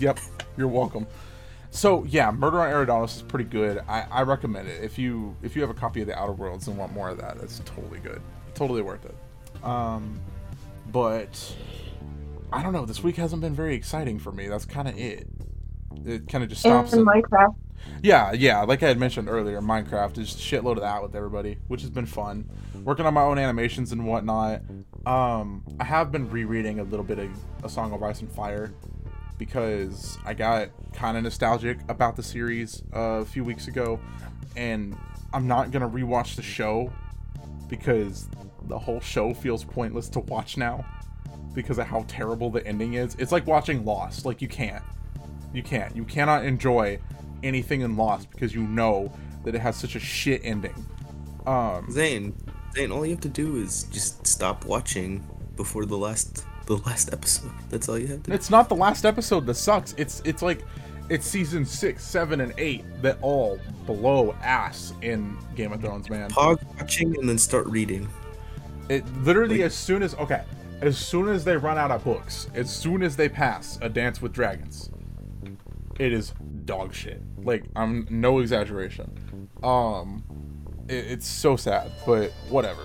[0.00, 0.18] Yep,
[0.56, 1.06] you're welcome.
[1.70, 3.82] So yeah, Murder on Eridanos is pretty good.
[3.88, 4.82] I, I recommend it.
[4.82, 7.18] If you if you have a copy of the Outer Worlds and want more of
[7.18, 8.20] that, That's totally good.
[8.54, 9.14] Totally worth it.
[9.64, 10.20] Um,
[10.92, 11.56] but
[12.52, 12.86] I don't know.
[12.86, 14.48] This week hasn't been very exciting for me.
[14.48, 15.26] That's kind of it.
[16.04, 16.92] It kind of just stops.
[16.92, 17.54] And and- Minecraft.
[18.02, 18.60] yeah, yeah.
[18.62, 22.06] Like I had mentioned earlier, Minecraft is shitload of that with everybody, which has been
[22.06, 22.48] fun.
[22.82, 24.62] Working on my own animations and whatnot.
[25.06, 27.30] Um, I have been rereading a little bit of
[27.62, 28.72] A Song of Ice and Fire
[29.38, 33.98] because I got kind of nostalgic about the series uh, a few weeks ago,
[34.56, 34.96] and
[35.32, 36.92] I'm not gonna rewatch the show
[37.68, 38.28] because
[38.68, 40.84] the whole show feels pointless to watch now
[41.54, 43.14] because of how terrible the ending is.
[43.16, 44.24] It's like watching Lost.
[44.24, 44.82] Like you can't,
[45.54, 46.98] you can't, you cannot enjoy
[47.42, 49.12] anything in Lost because you know
[49.44, 50.74] that it has such a shit ending.
[51.46, 52.34] Um, Zayne,
[52.74, 55.24] Zayne, all you have to do is just stop watching
[55.56, 57.52] before the last the last episode.
[57.68, 58.34] That's all you have to do.
[58.34, 59.94] it's not the last episode that sucks.
[59.98, 60.64] It's it's like
[61.10, 66.30] it's season six, seven, and eight that all blow ass in Game of Thrones, man.
[66.30, 68.08] Pause watching and then start reading.
[68.88, 70.44] It literally as soon as okay,
[70.80, 74.22] as soon as they run out of books, as soon as they pass A Dance
[74.22, 74.90] with Dragons,
[75.98, 76.32] it is
[76.64, 77.22] dog shit.
[77.38, 79.48] Like I'm no exaggeration.
[79.62, 80.24] Um,
[80.88, 82.82] it, it's so sad, but whatever.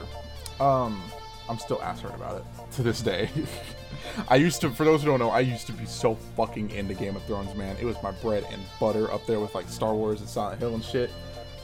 [0.59, 1.01] Um,
[1.49, 3.29] I'm still ass hurt about it to this day.
[4.29, 6.93] I used to, for those who don't know, I used to be so fucking into
[6.93, 7.75] Game of Thrones, man.
[7.79, 10.75] It was my bread and butter up there with like Star Wars and Silent Hill
[10.75, 11.09] and shit.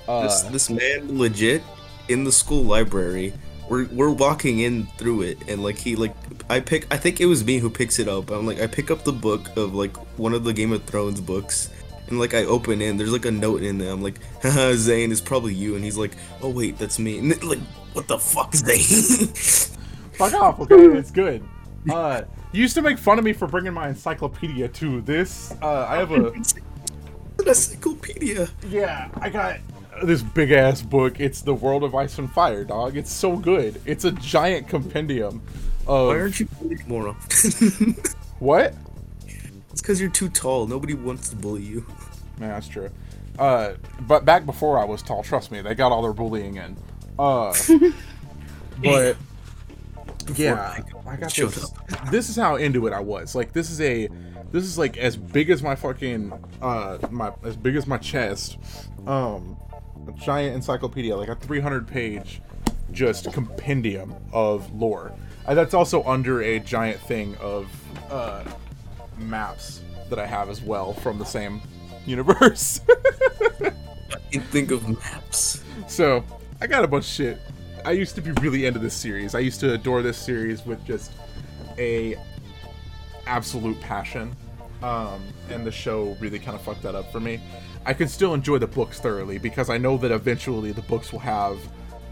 [0.08, 1.62] Uh, this this man legit
[2.10, 3.34] in the school library.
[3.70, 6.14] We're we're walking in through it and like he like
[6.50, 8.30] I pick I think it was me who picks it up.
[8.32, 11.20] I'm like I pick up the book of like one of the Game of Thrones
[11.20, 11.72] books
[12.08, 13.92] and like I open in there's like a note in there.
[13.92, 17.18] I'm like, haha, Zayne is probably you and he's like, Oh wait, that's me.
[17.18, 17.60] And like
[17.94, 19.28] what the fuck, Zayne?
[20.16, 20.76] Fuck off, okay?
[20.98, 21.44] It's good.
[21.90, 25.54] Uh, you used to make fun of me for bringing my encyclopedia to this.
[25.62, 26.44] Uh, I have a An
[27.48, 28.48] encyclopedia.
[28.70, 29.10] yeah.
[29.20, 29.60] I got
[30.04, 31.20] this big ass book.
[31.20, 32.98] It's the World of Ice and Fire, dog.
[32.98, 33.82] It's so good.
[33.86, 35.42] It's a giant compendium
[35.88, 37.96] of Why aren't you bullied more often?
[38.40, 38.74] what?
[39.76, 40.68] it's because you're too tall.
[40.68, 41.86] Nobody wants to bully you.
[42.40, 42.90] Man, that's true.
[43.38, 46.78] Uh, but back before I was tall, trust me, they got all their bullying in.
[47.20, 47.54] Uh,
[48.84, 49.18] but
[50.36, 51.72] yeah, I got Shut this.
[52.12, 53.36] This is how into it I was.
[53.36, 54.08] Like, this is a,
[54.54, 56.32] this is like as big as my fucking,
[56.62, 58.58] uh, my as big as my chest.
[59.06, 59.58] Um,
[60.08, 62.42] a giant encyclopedia, like a 300 page,
[62.92, 65.14] just compendium of lore.
[65.46, 67.68] Uh, that's also under a giant thing of
[68.12, 68.44] uh,
[69.18, 71.62] maps that I have as well from the same
[72.06, 72.82] universe.
[74.32, 75.64] You think of maps.
[75.88, 76.24] so
[76.62, 77.40] I got a bunch of shit.
[77.86, 79.36] I used to be really into this series.
[79.36, 81.12] I used to adore this series with just
[81.78, 82.16] a
[83.28, 84.36] absolute passion.
[84.82, 87.40] Um, and the show really kind of fucked that up for me.
[87.86, 91.20] I can still enjoy the books thoroughly because I know that eventually the books will
[91.20, 91.58] have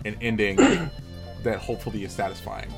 [0.05, 0.55] an ending
[1.43, 2.71] that hopefully is satisfying.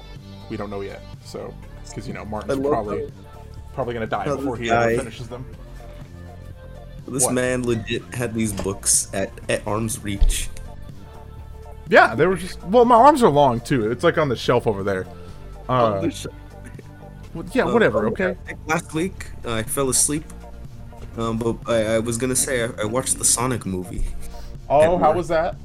[0.50, 1.54] We don't know yet, so
[1.88, 3.12] because you know Martin's probably
[3.74, 5.46] probably gonna die before he ever guy- finishes them.
[7.08, 7.34] This What?
[7.34, 10.50] man legit had these books at, at arm's reach.
[11.88, 13.92] Yeah, they were just well, my arms are long too.
[13.92, 15.06] It's like on the shelf over there.
[15.70, 16.10] Uh,
[17.34, 18.08] well, yeah, Uh, whatever.
[18.08, 18.36] um, Okay.
[18.68, 20.24] Last week uh, I fell asleep,
[21.18, 24.04] um, but I, I was gonna say I, I watched the Sonic movie.
[24.70, 25.18] Oh, how work.
[25.18, 25.56] was that?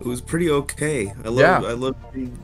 [0.00, 1.12] It was pretty okay.
[1.24, 1.68] I love Yeah.
[1.68, 1.96] I love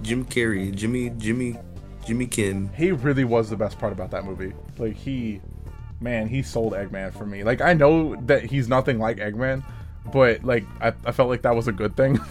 [0.02, 1.58] Jim Carrey, Jimmy Jimmy
[2.06, 2.70] Jimmy Kim.
[2.74, 4.52] He really was the best part about that movie.
[4.78, 5.40] Like he,
[6.00, 7.44] man, he sold Eggman for me.
[7.44, 9.62] Like I know that he's nothing like Eggman,
[10.12, 12.18] but like I, I felt like that was a good thing.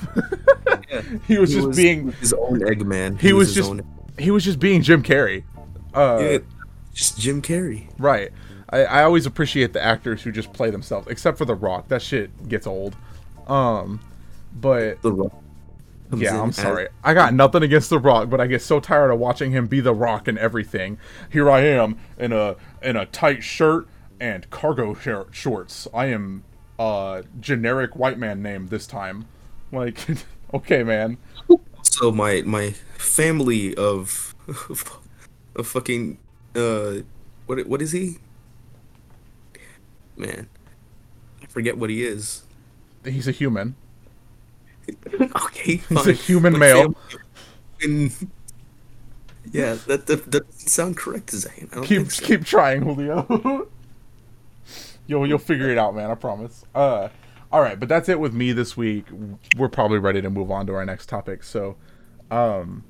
[0.91, 1.01] Yeah.
[1.25, 3.17] he was just being his own Eggman.
[3.17, 3.87] he was his just own-
[4.19, 5.43] he was just being Jim Carrey.
[5.93, 6.37] Uh, yeah,
[6.93, 7.89] just Jim Carrey.
[7.97, 8.31] Right.
[8.71, 11.87] I, I always appreciate the actors who just play themselves, except for The Rock.
[11.89, 12.95] That shit gets old.
[13.47, 13.99] Um,
[14.53, 15.33] but The Rock.
[16.15, 16.89] Yeah, I'm as- sorry.
[17.03, 19.79] I got nothing against The Rock, but I get so tired of watching him be
[19.79, 20.97] The Rock and everything.
[21.29, 23.87] Here I am in a in a tight shirt
[24.19, 25.87] and cargo shor- shorts.
[25.93, 26.43] I am
[26.77, 29.25] a generic white man name this time.
[29.71, 30.05] Like,
[30.53, 31.17] okay, man.
[31.83, 34.35] So my my family of
[35.55, 36.17] of fucking
[36.55, 36.99] uh
[37.45, 38.17] what what is he?
[40.21, 40.47] Man,
[41.41, 42.43] I forget what he is.
[43.03, 43.75] He's a human.
[45.45, 46.13] okay, He's a fine.
[46.13, 46.95] human My male.
[47.81, 48.11] in-
[49.51, 51.69] yeah, that, that that doesn't sound correct, Zayne.
[51.71, 52.23] I don't Keep so.
[52.25, 53.67] keep trying, Julio.
[55.07, 56.11] you'll you'll figure it out, man.
[56.11, 56.63] I promise.
[56.75, 57.09] Uh,
[57.51, 59.05] all right, but that's it with me this week.
[59.57, 61.43] We're probably ready to move on to our next topic.
[61.43, 61.75] So,
[62.29, 62.83] um,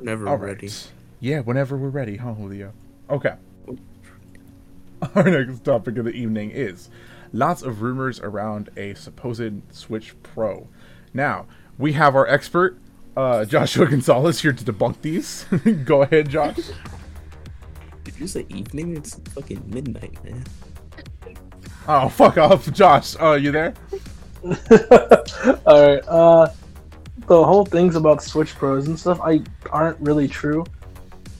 [0.00, 0.40] Never right.
[0.40, 0.70] ready.
[1.20, 2.72] Yeah, whenever we're ready, huh, Julio?
[3.10, 3.34] Okay.
[5.14, 6.90] Our next topic of the evening is
[7.32, 10.68] lots of rumors around a supposed Switch Pro.
[11.14, 11.46] Now,
[11.78, 12.78] we have our expert,
[13.16, 15.44] uh, Joshua Gonzalez, here to debunk these.
[15.84, 16.58] Go ahead, Josh.
[18.04, 18.96] Did you say evening?
[18.96, 20.44] It's fucking midnight, man.
[21.88, 23.16] Oh, fuck off, Josh.
[23.20, 23.74] Uh, you there?
[24.44, 26.04] All right.
[26.06, 26.48] Uh,
[27.26, 29.40] the whole things about Switch Pros and stuff, I
[29.70, 30.64] aren't really true.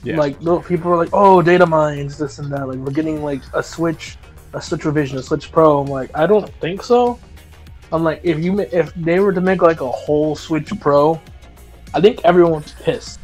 [0.03, 0.17] Yeah.
[0.17, 3.61] Like, people are like, "Oh, data mines, this and that." Like, we're getting like a
[3.61, 4.17] Switch,
[4.53, 5.79] a Switch revision, a Switch Pro.
[5.79, 7.19] I'm like, I don't think so.
[7.91, 11.21] I'm like, if you if they were to make like a whole Switch Pro,
[11.93, 13.19] I think everyone's pissed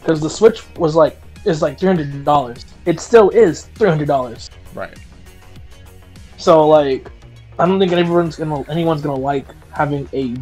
[0.00, 2.64] because the Switch was like is like three hundred dollars.
[2.84, 4.50] It still is three hundred dollars.
[4.74, 4.98] Right.
[6.36, 7.10] So like,
[7.58, 10.36] I don't think everyone's gonna anyone's gonna like having a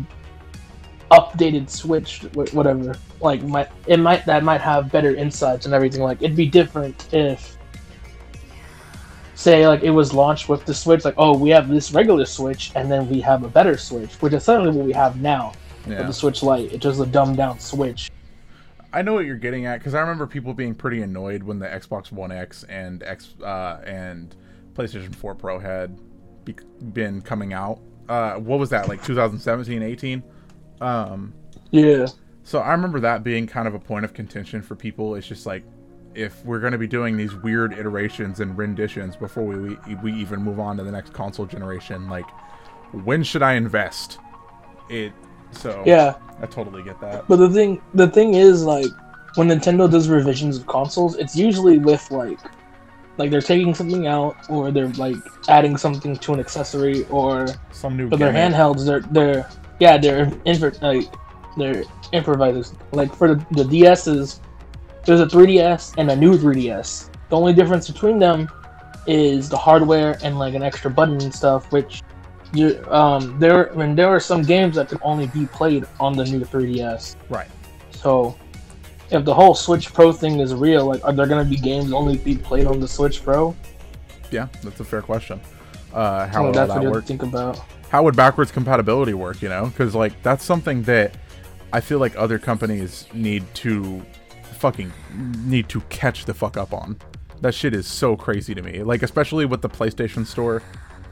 [1.11, 2.97] updated Switch, whatever.
[3.21, 6.03] Like, might it might that might have better insights and everything.
[6.03, 7.57] Like, it'd be different if,
[9.35, 11.05] say, like it was launched with the Switch.
[11.05, 14.33] Like, oh, we have this regular Switch, and then we have a better Switch, which
[14.33, 15.53] is essentially what we have now
[15.87, 16.73] with the Switch Lite.
[16.73, 18.11] It's just a dumbed down Switch.
[18.93, 21.67] I know what you're getting at because I remember people being pretty annoyed when the
[21.67, 24.35] Xbox One X and X uh, and
[24.75, 25.99] PlayStation 4 Pro had
[26.45, 26.55] be-
[26.93, 27.81] been coming out.
[28.09, 30.23] Uh, what was that like 2017, 18?
[30.81, 31.33] Um,
[31.71, 32.07] Yeah.
[32.43, 35.15] so I remember that being kind of a point of contention for people.
[35.15, 35.65] It's just like
[36.15, 40.13] if we're going to be doing these weird iterations and renditions before we, we we
[40.15, 42.27] even move on to the next console generation, like
[42.93, 44.19] when should I invest?
[44.89, 45.13] It
[45.51, 46.15] so Yeah.
[46.41, 47.27] I totally get that.
[47.29, 48.87] But the thing, the thing is, like,
[49.35, 52.39] when Nintendo does revisions of consoles, it's usually with like,
[53.17, 55.17] like they're taking something out, or they're like
[55.49, 59.49] adding something to an accessory, or Some new for their handhelds, they're they're
[59.79, 60.31] yeah, they're
[60.81, 61.13] like
[61.57, 62.75] they're improvisers.
[62.93, 64.41] Like for the, the DSs,
[65.05, 67.11] there's a 3DS and a new 3DS.
[67.29, 68.49] The only difference between them
[69.07, 72.03] is the hardware and like an extra button and stuff, which
[72.55, 76.25] you um there when there are some games that can only be played on the
[76.25, 77.17] new 3DS.
[77.29, 77.49] Right.
[77.91, 78.37] So
[79.11, 82.17] if the whole Switch Pro thing is real, like are there gonna be games only
[82.17, 83.55] be played on the Switch Pro?
[84.31, 85.41] Yeah, that's a fair question.
[85.93, 87.05] Uh, how what that work?
[87.05, 87.61] to think about.
[87.91, 89.41] How would backwards compatibility work?
[89.43, 91.15] You know, because like that's something that
[91.73, 94.05] I feel like other companies need to
[94.59, 94.93] fucking
[95.45, 96.99] need to catch the fuck up on.
[97.41, 98.83] That shit is so crazy to me.
[98.83, 100.63] Like especially with the PlayStation Store.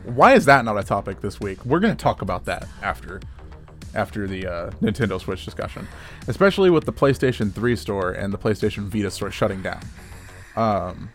[0.05, 1.65] Why is that not a topic this week?
[1.65, 3.21] We're gonna talk about that after
[3.95, 5.89] after the uh, Nintendo Switch discussion,
[6.29, 9.81] especially with the PlayStation 3 store and the PlayStation Vita store shutting down.
[10.55, 11.09] Um,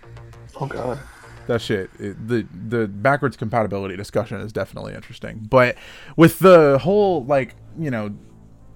[0.59, 0.99] Oh god.
[1.47, 5.47] That shit it, the the backwards compatibility discussion is definitely interesting.
[5.49, 5.75] But
[6.15, 8.15] with the whole like you know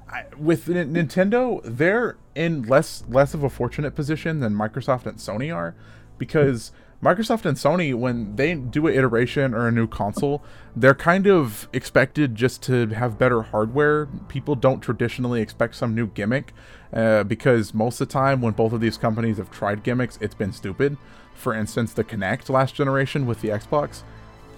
[0.09, 5.17] I, with N- nintendo they're in less less of a fortunate position than microsoft and
[5.17, 5.75] sony are
[6.17, 6.71] because
[7.03, 10.43] microsoft and sony when they do an iteration or a new console
[10.75, 14.07] they're kind of expected just to have better hardware.
[14.27, 16.53] People don't traditionally expect some new gimmick
[16.93, 20.35] uh, because most of the time when both of these companies have tried gimmicks it's
[20.35, 20.97] been stupid
[21.35, 24.03] for instance the Kinect last generation with the Xbox.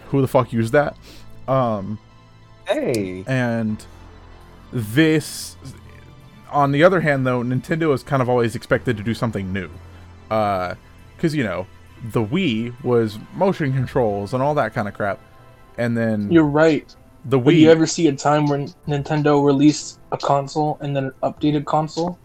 [0.10, 0.96] Who the fuck used that?
[1.48, 2.00] Um,
[2.68, 3.24] Hey.
[3.28, 3.84] and
[4.72, 5.56] this,
[6.52, 9.70] on the other hand, though, Nintendo is kind of always expected to do something new,
[10.30, 11.66] because you know
[12.12, 15.20] the Wii was motion controls and all that kind of crap,
[15.78, 16.94] and then You're right.
[17.26, 17.60] the But Wii.
[17.60, 22.18] you ever see a time when Nintendo released a console and then an updated console?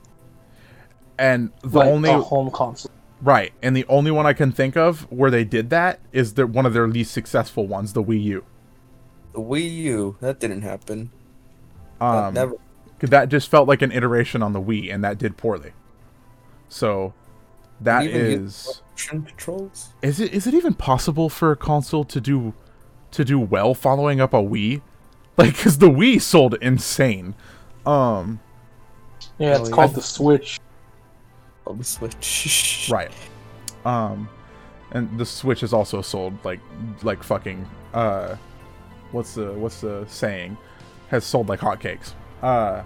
[1.18, 2.90] and the like only a home console.
[3.22, 6.46] Right, and the only one I can think of where they did that is the
[6.46, 8.44] one of their least successful ones, the Wii U.
[9.32, 10.16] The Wii U.
[10.20, 11.10] That didn't happen.
[12.00, 12.56] That Um, never.
[12.98, 15.72] 'Cause that just felt like an iteration on the Wii, and that did poorly.
[16.68, 17.14] So
[17.80, 18.66] that is.
[18.66, 19.88] Is controls.
[20.02, 22.52] is it is it even possible for a console to do
[23.10, 24.82] to do well following up a Wii?
[25.38, 27.34] Like, cause the Wii sold insane.
[27.86, 28.40] Um,
[29.38, 29.74] Yeah, it's Oh, yeah.
[29.74, 30.60] called the Switch.
[31.66, 32.88] On the Switch.
[32.90, 33.12] Right.
[33.84, 34.28] Um,
[34.90, 36.60] and the Switch is also sold like
[37.02, 38.36] like fucking uh,
[39.12, 40.56] what's the what's the saying?
[41.08, 42.12] Has sold like hotcakes.
[42.42, 42.82] Uh,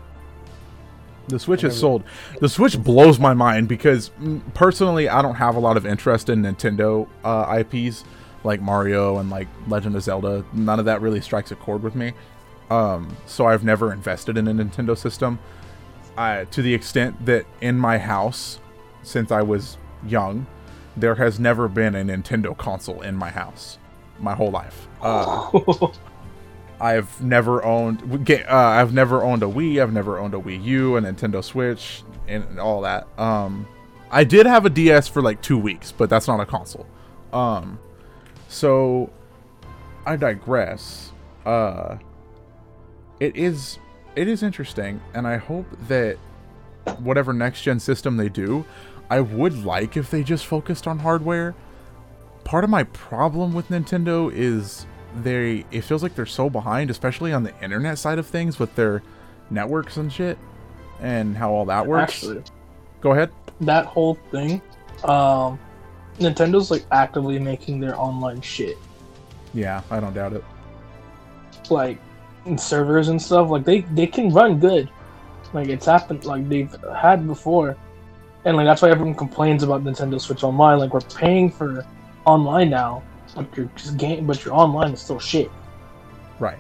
[1.29, 2.05] the Switch is sold.
[2.41, 6.29] The Switch blows my mind because mm, personally, I don't have a lot of interest
[6.29, 8.05] in Nintendo uh, IPs
[8.45, 10.45] like Mario and like Legend of Zelda.
[10.53, 12.13] None of that really strikes a chord with me.
[12.71, 15.39] Um, so I've never invested in a Nintendo system.
[16.17, 18.61] I, to the extent that in my house,
[19.07, 20.47] since I was young,
[20.97, 23.79] there has never been a Nintendo console in my house,
[24.19, 24.89] my whole life.
[25.01, 25.89] Uh,
[26.81, 28.29] I've never owned.
[28.29, 29.81] Uh, I've never owned a Wii.
[29.81, 33.07] I've never owned a Wii U, a Nintendo Switch, and all that.
[33.19, 33.67] Um,
[34.11, 36.87] I did have a DS for like two weeks, but that's not a console.
[37.33, 37.79] Um,
[38.49, 39.11] so
[40.05, 41.13] I digress.
[41.45, 41.99] Uh,
[43.21, 43.79] it is
[44.17, 46.19] it is interesting, and I hope that
[46.99, 48.65] whatever next gen system they do,
[49.09, 51.55] I would like if they just focused on hardware.
[52.45, 54.87] Part of my problem with Nintendo is
[55.23, 58.75] they it feels like they're so behind, especially on the internet side of things with
[58.77, 59.03] their
[59.51, 60.39] networks and shit
[61.01, 62.15] and how all that works.
[62.15, 62.43] Actually,
[63.01, 63.31] Go ahead.
[63.61, 64.61] that whole thing,
[65.05, 65.59] um,
[66.19, 68.77] Nintendo's like actively making their online shit,
[69.53, 70.45] Yeah, I don't doubt it.
[71.71, 71.99] like
[72.57, 73.51] servers and stuff.
[73.51, 74.89] Like they they can run good.
[75.53, 76.25] Like it's happened.
[76.25, 77.77] Like they've had before,
[78.47, 80.79] and like that's why everyone complains about Nintendo Switch Online.
[80.79, 81.85] Like we're paying for
[82.25, 83.03] online now,
[83.35, 85.51] but your just game, but your online is still shit.
[86.39, 86.59] Right.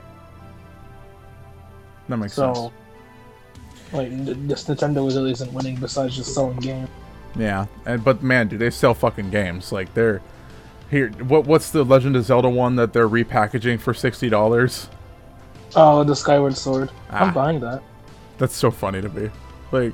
[2.09, 2.59] That makes sense.
[2.59, 2.73] So,
[3.93, 6.91] like th- this Nintendo really isn't winning besides just selling games.
[7.37, 9.71] Yeah, and but man, do they sell fucking games?
[9.71, 10.21] Like they're
[10.91, 11.11] here.
[11.11, 14.89] What what's the Legend of Zelda one that they're repackaging for sixty dollars?
[15.77, 16.91] Oh, the Skyward Sword.
[17.11, 17.27] Ah.
[17.27, 17.83] I'm buying that.
[18.39, 19.31] That's so funny to me.
[19.73, 19.93] Like,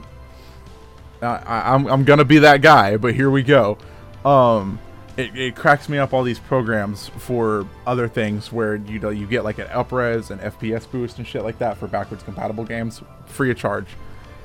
[1.22, 3.78] I, I, I'm I'm gonna be that guy, but here we go.
[4.24, 4.78] Um,
[5.16, 9.26] it, it cracks me up all these programs for other things where you know you
[9.26, 13.02] get like an upres and FPS boost and shit like that for backwards compatible games
[13.26, 13.88] free of charge,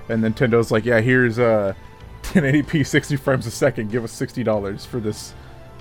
[0.10, 1.74] and Nintendo's like, yeah, here's uh
[2.24, 3.90] 1080p 60 frames a second.
[3.90, 5.34] Give us sixty dollars for this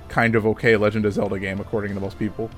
[0.07, 2.49] kind of okay Legend of Zelda game, according to most people.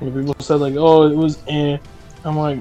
[0.00, 1.78] And people said like, "Oh, it was eh."
[2.24, 2.58] I'm like,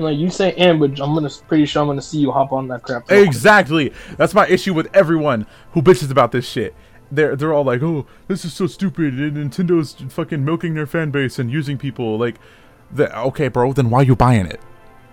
[0.00, 2.82] like you say but I'm gonna pretty sure I'm gonna see you hop on that
[2.82, 3.10] crap.
[3.10, 3.92] Exactly.
[4.16, 6.74] That's my issue with everyone who bitches about this shit.
[7.10, 11.38] They're they're all like, "Oh, this is so stupid." Nintendo's fucking milking their fan base
[11.38, 12.18] and using people.
[12.18, 12.36] Like,
[12.92, 13.72] the, okay, bro.
[13.72, 14.60] Then why are you buying it?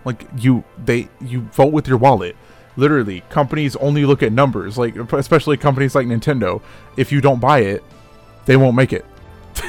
[0.06, 2.36] Like, you they you vote with your wallet.
[2.76, 4.78] Literally, companies only look at numbers.
[4.78, 6.62] Like, especially companies like Nintendo.
[6.96, 7.84] If you don't buy it,
[8.46, 9.06] they won't make it.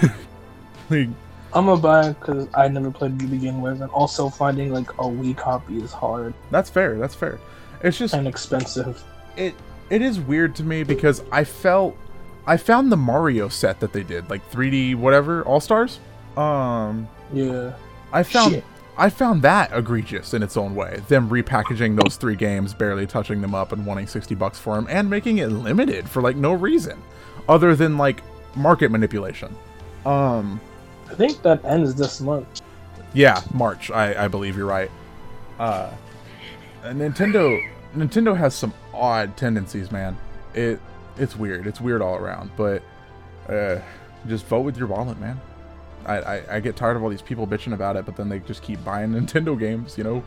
[0.90, 1.08] like,
[1.54, 4.72] I'm gonna buy it because I never played it to begin with, and also finding
[4.72, 6.98] like a Wii copy is hard that's fair.
[6.98, 7.38] That's fair.
[7.82, 9.02] It's just and expensive.
[9.36, 9.54] it
[9.90, 11.96] it is weird to me because I felt
[12.46, 16.00] I found the Mario set that they did, like 3D whatever, All Stars.
[16.36, 17.74] Um Yeah.
[18.12, 18.64] I found Shit.
[18.96, 21.00] I found that egregious in its own way.
[21.06, 24.88] Them repackaging those three games, barely touching them up and wanting 60 bucks for them
[24.90, 27.00] and making it limited for like no reason
[27.48, 28.22] other than like
[28.56, 29.54] market manipulation.
[30.04, 30.60] Um
[31.10, 32.62] I think that ends this month.
[33.14, 33.90] yeah, March.
[33.90, 34.90] I, I believe you're right.
[35.58, 35.90] Uh,
[36.84, 37.60] Nintendo
[37.96, 40.16] Nintendo has some odd tendencies, man.
[40.54, 40.80] It
[41.16, 41.66] it's weird.
[41.66, 42.50] It's weird all around.
[42.56, 42.82] But
[43.48, 43.80] uh,
[44.26, 45.40] just vote with your wallet, man.
[46.06, 48.38] I, I, I get tired of all these people bitching about it, but then they
[48.40, 49.98] just keep buying Nintendo games.
[49.98, 50.24] You know,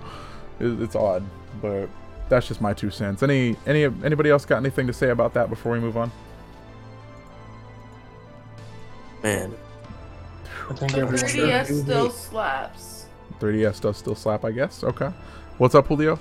[0.59, 1.23] it, it's odd.
[1.61, 1.89] But
[2.29, 3.23] that's just my two cents.
[3.23, 6.11] Any any anybody else got anything to say about that before we move on?
[9.23, 9.53] Man,
[10.71, 11.25] I think But everyone.
[11.25, 13.05] 3DS still slaps.
[13.39, 14.85] 3DS does still slap, I guess.
[14.85, 15.11] Okay.
[15.57, 16.17] What's up, Julio?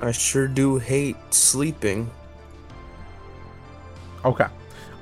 [0.00, 2.10] I sure do hate sleeping.
[4.24, 4.46] Okay.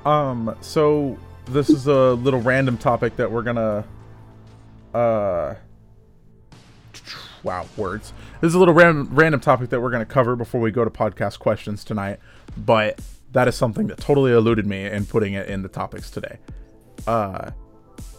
[0.05, 3.85] Um, so this is a little random topic that we're gonna
[4.93, 5.55] uh
[7.43, 8.13] wow, words.
[8.43, 10.91] This is a little random random topic that we're gonna cover before we go to
[10.91, 12.19] podcast questions tonight,
[12.59, 13.01] but
[13.33, 16.39] that is something that totally eluded me in putting it in the topics today.
[17.07, 17.51] Uh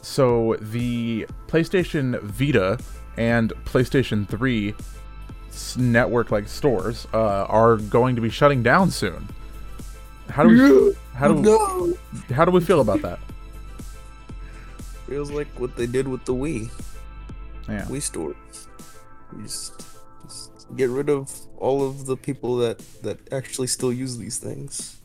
[0.02, 2.78] so the PlayStation Vita
[3.18, 4.74] and PlayStation 3
[5.78, 9.28] network like stores uh, are going to be shutting down soon.
[10.30, 11.98] How do we how do no.
[12.34, 13.20] how do we feel about that?
[15.08, 16.70] Feels like what they did with the Wii.
[17.70, 17.86] Yeah.
[17.86, 18.36] Wii stores.
[19.42, 19.86] Just,
[20.24, 25.00] just get rid of all of the people that that actually still use these things.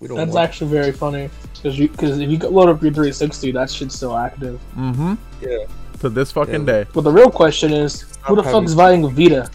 [0.00, 2.90] We don't That's want actually very funny because you because if you load up your
[2.92, 4.58] 360, that shit's still active.
[4.76, 5.14] Mm-hmm.
[5.42, 5.58] Yeah.
[6.00, 6.82] To this fucking Yeah.
[6.84, 6.86] day.
[6.94, 9.50] But the real question is, who the Stop fuck is buying a Vita?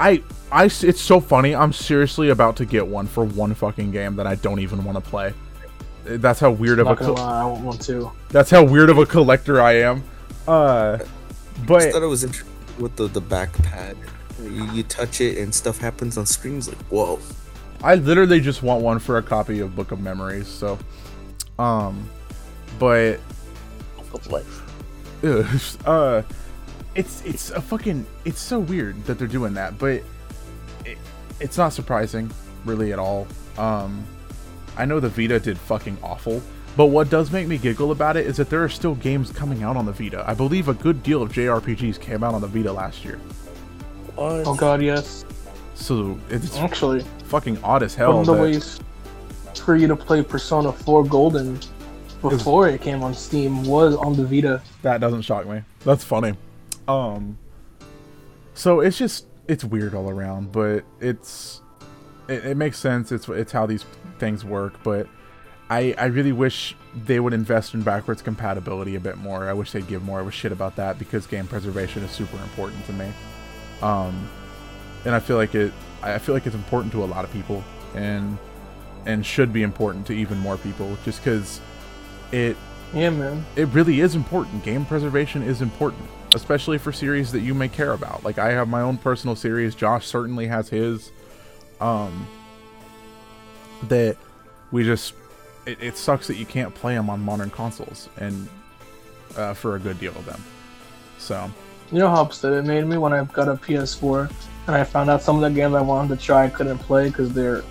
[0.00, 1.54] I I s- it's so funny.
[1.54, 4.96] I'm seriously about to get one for one fucking game that I don't even want
[5.02, 5.34] to play.
[6.04, 8.10] That's how weird of a Not gonna co- lie, I want one too.
[8.30, 10.02] that's how weird of a collector I am.
[10.48, 11.06] Uh, but I
[11.66, 13.96] but thought it was interesting with the, the back pad.
[14.42, 17.18] You, you touch it and stuff happens on screens like whoa.
[17.82, 20.48] I literally just want one for a copy of Book of Memories.
[20.48, 20.78] So,
[21.58, 22.08] um,
[22.78, 23.20] but
[24.12, 24.62] Of life.
[25.24, 25.46] Ugh,
[25.86, 26.22] uh
[26.94, 30.02] it's it's a fucking it's so weird that they're doing that but
[30.84, 30.96] it,
[31.40, 32.30] it's not surprising
[32.64, 33.26] really at all
[33.58, 34.02] um
[34.78, 36.40] i know the vita did fucking awful
[36.76, 39.62] but what does make me giggle about it is that there are still games coming
[39.62, 42.46] out on the vita i believe a good deal of jrpgs came out on the
[42.46, 43.18] vita last year
[44.14, 44.46] What?
[44.46, 45.25] Oh god, yes.
[45.76, 48.12] So it's Actually, fucking odd as hell.
[48.14, 48.80] one of the ways
[49.54, 51.58] for you to play Persona 4 Golden
[52.22, 54.62] before it came on Steam was on the Vita.
[54.82, 55.62] That doesn't shock me.
[55.84, 56.34] That's funny.
[56.88, 57.38] Um
[58.54, 61.60] so it's just it's weird all around, but it's
[62.28, 63.12] it, it makes sense.
[63.12, 63.84] It's it's how these
[64.18, 65.06] things work, but
[65.68, 66.74] I I really wish
[67.04, 69.48] they would invest in backwards compatibility a bit more.
[69.48, 72.36] I wish they'd give more of a shit about that because game preservation is super
[72.42, 73.12] important to me.
[73.82, 74.28] Um
[75.06, 77.64] and I feel like it I feel like it's important to a lot of people
[77.94, 78.36] and
[79.06, 81.60] and should be important to even more people just cuz
[82.32, 82.56] it
[82.92, 83.46] Yeah, man.
[83.56, 84.62] it really is important.
[84.64, 86.02] Game preservation is important,
[86.34, 88.24] especially for series that you may care about.
[88.24, 89.74] Like I have my own personal series.
[89.74, 91.10] Josh certainly has his.
[91.80, 92.26] Um,
[93.88, 94.16] that
[94.72, 95.14] we just
[95.66, 98.48] it, it sucks that you can't play them on modern consoles and
[99.36, 100.42] uh, for a good deal of them.
[101.18, 101.50] So
[101.92, 104.30] You know how upset it made me when I got a PS4
[104.66, 107.08] and I found out some of the games I wanted to try I couldn't play
[107.08, 107.62] because they're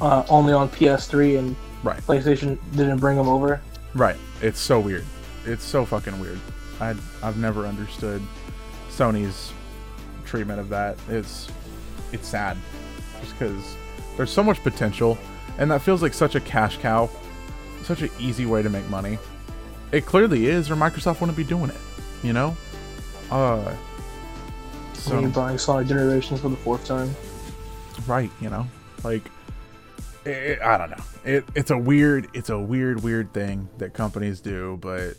[0.00, 3.60] uh, only on PS3 and right, PlayStation didn't bring them over.
[3.94, 4.16] right.
[4.42, 5.04] It's so weird.
[5.46, 6.38] It's so fucking weird.
[6.80, 8.20] I I've never understood
[8.90, 9.52] Sony's
[10.24, 10.96] treatment of that.
[11.08, 11.48] It's
[12.12, 12.56] it's sad,
[13.20, 13.76] just because
[14.16, 15.16] there's so much potential,
[15.58, 17.08] and that feels like such a cash cow,
[17.84, 19.18] such an easy way to make money.
[19.92, 21.76] It clearly is, or Microsoft wouldn't be doing it.
[22.22, 22.56] You know,
[23.30, 23.74] uh.
[25.04, 27.14] So, So buying Sonic Generations for the fourth time.
[28.06, 28.66] right, you know,
[29.02, 29.30] like
[30.24, 31.04] it, I don't know.
[31.26, 35.18] It it's a weird it's a weird weird thing that companies do, but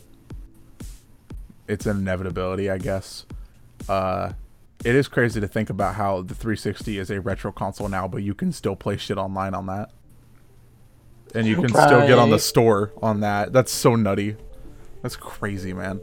[1.68, 3.26] it's an inevitability, I guess.
[3.88, 4.32] Uh
[4.84, 8.24] it is crazy to think about how the 360 is a retro console now, but
[8.24, 9.92] you can still play shit online on that.
[11.32, 13.52] And you can still get on the store on that.
[13.52, 14.36] That's so nutty.
[15.02, 16.00] That's crazy, man.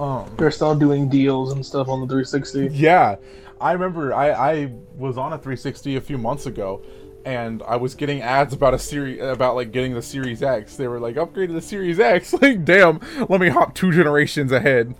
[0.00, 2.68] Um They're still doing deals and stuff on the 360.
[2.72, 3.16] yeah,
[3.60, 6.82] I remember I, I was on a 360 a few months ago,
[7.26, 10.76] and I was getting ads about a series about like getting the Series X.
[10.76, 12.32] They were like upgrade to the Series X.
[12.40, 14.94] Like, damn, let me hop two generations ahead.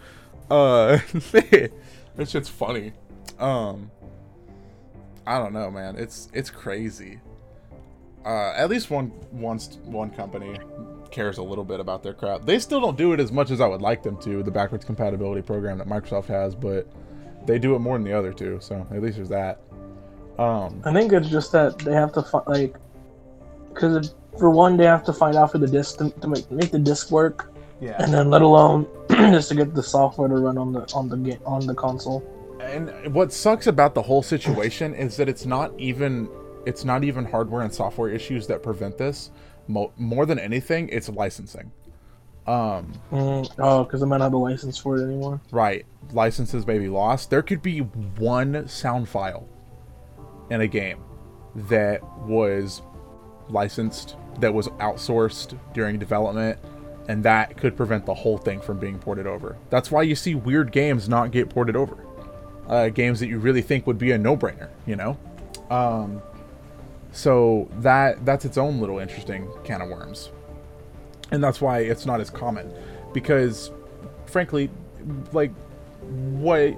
[0.50, 1.70] Uh, that
[2.26, 2.92] shit's funny.
[3.38, 3.90] Um,
[5.26, 5.96] I don't know, man.
[5.96, 7.20] It's it's crazy.
[8.26, 10.58] Uh, at least one one one company
[11.10, 12.44] cares a little bit about their crap.
[12.44, 14.42] They still don't do it as much as I would like them to.
[14.42, 16.86] The backwards compatibility program that Microsoft has, but
[17.46, 18.58] they do it more than the other two.
[18.60, 19.60] So at least there's that.
[20.38, 22.76] Um, I think it's just that they have to fi- like,
[23.68, 26.70] because for one, they have to find out for the disc to, to make make
[26.70, 28.02] the disc work, yeah.
[28.02, 31.16] and then let alone just to get the software to run on the on the
[31.16, 32.24] game on the console.
[32.60, 36.28] And what sucks about the whole situation is that it's not even
[36.66, 39.30] it's not even hardware and software issues that prevent this.
[39.68, 41.70] Mo- more than anything, it's licensing.
[42.46, 45.40] Um, Mm, oh, because they might not have a license for it anymore.
[45.52, 47.30] right, licenses may be lost.
[47.30, 49.46] There could be one sound file
[50.50, 50.98] in a game
[51.54, 52.82] that was
[53.48, 56.58] licensed, that was outsourced during development,
[57.08, 59.56] and that could prevent the whole thing from being ported over.
[59.68, 61.96] That's why you see weird games not get ported over.
[62.68, 65.16] Uh, games that you really think would be a no-brainer, you know.
[65.70, 66.22] Um,
[67.12, 70.30] so that that's its own little interesting can of worms,
[71.30, 72.72] and that's why it's not as common,
[73.12, 73.70] because,
[74.26, 74.70] frankly,
[75.32, 75.52] like
[76.02, 76.76] what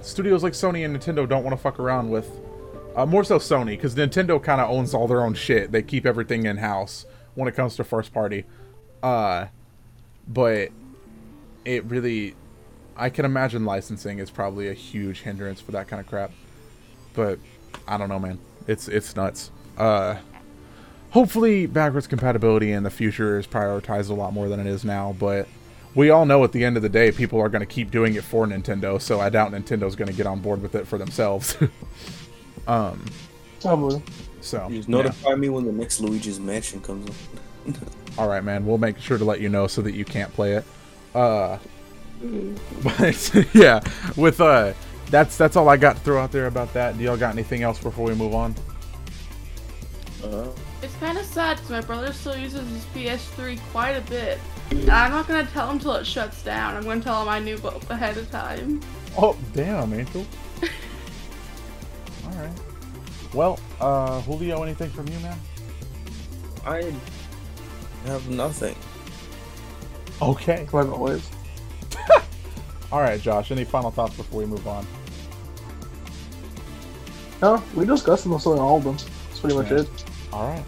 [0.00, 2.28] studios like Sony and Nintendo don't want to fuck around with.
[2.96, 5.70] Uh, more so Sony, because Nintendo kind of owns all their own shit.
[5.70, 7.06] They keep everything in house
[7.36, 8.44] when it comes to first party.
[9.00, 9.46] Uh,
[10.26, 10.70] but
[11.64, 12.34] it really,
[12.96, 16.32] I can imagine licensing is probably a huge hindrance for that kind of crap.
[17.14, 17.38] But
[17.86, 18.40] I don't know, man.
[18.66, 19.50] It's it's nuts.
[19.76, 20.16] Uh,
[21.10, 25.14] hopefully, backwards compatibility in the future is prioritized a lot more than it is now.
[25.18, 25.48] But
[25.94, 28.14] we all know at the end of the day, people are going to keep doing
[28.14, 29.00] it for Nintendo.
[29.00, 31.56] So I doubt Nintendo's going to get on board with it for themselves.
[32.66, 33.04] um.
[33.60, 34.02] Probably.
[34.40, 34.96] So Just yeah.
[34.96, 37.76] notify me when the next Luigi's Mansion comes up.
[38.18, 38.64] All right, man.
[38.66, 40.64] We'll make sure to let you know so that you can't play it.
[41.14, 41.58] Uh,
[42.82, 43.80] but yeah,
[44.16, 44.72] with uh,
[45.10, 46.96] that's that's all I got to throw out there about that.
[46.96, 48.54] Do y'all got anything else before we move on?
[50.24, 50.48] Uh,
[50.82, 54.38] It's kind of sad because my brother still uses his PS3 quite a bit.
[54.70, 56.76] And I'm not gonna tell him till it shuts down.
[56.76, 58.80] I'm gonna tell him I knew both ahead of time.
[59.18, 60.24] Oh, damn, Angel.
[62.24, 62.50] all right.
[63.34, 65.38] Well, uh, Julio, anything from you, man?
[66.66, 66.92] I
[68.06, 68.74] have nothing.
[70.20, 70.68] Okay.
[70.72, 71.28] Like always.
[72.92, 73.50] All right, Josh.
[73.50, 74.86] Any final thoughts before we move on?
[77.42, 78.96] No, we discussed most of all of them.
[78.96, 79.78] That's pretty much Yeah.
[79.78, 79.88] it.
[80.32, 80.64] All right.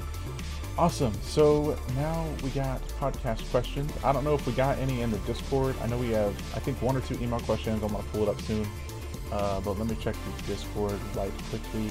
[0.79, 1.13] Awesome.
[1.23, 3.93] So now we got podcast questions.
[4.03, 5.77] I don't know if we got any in the Discord.
[5.83, 7.83] I know we have, I think, one or two email questions.
[7.83, 8.67] I'm going to pull it up soon.
[9.31, 11.89] Uh, but let me check the Discord right quickly.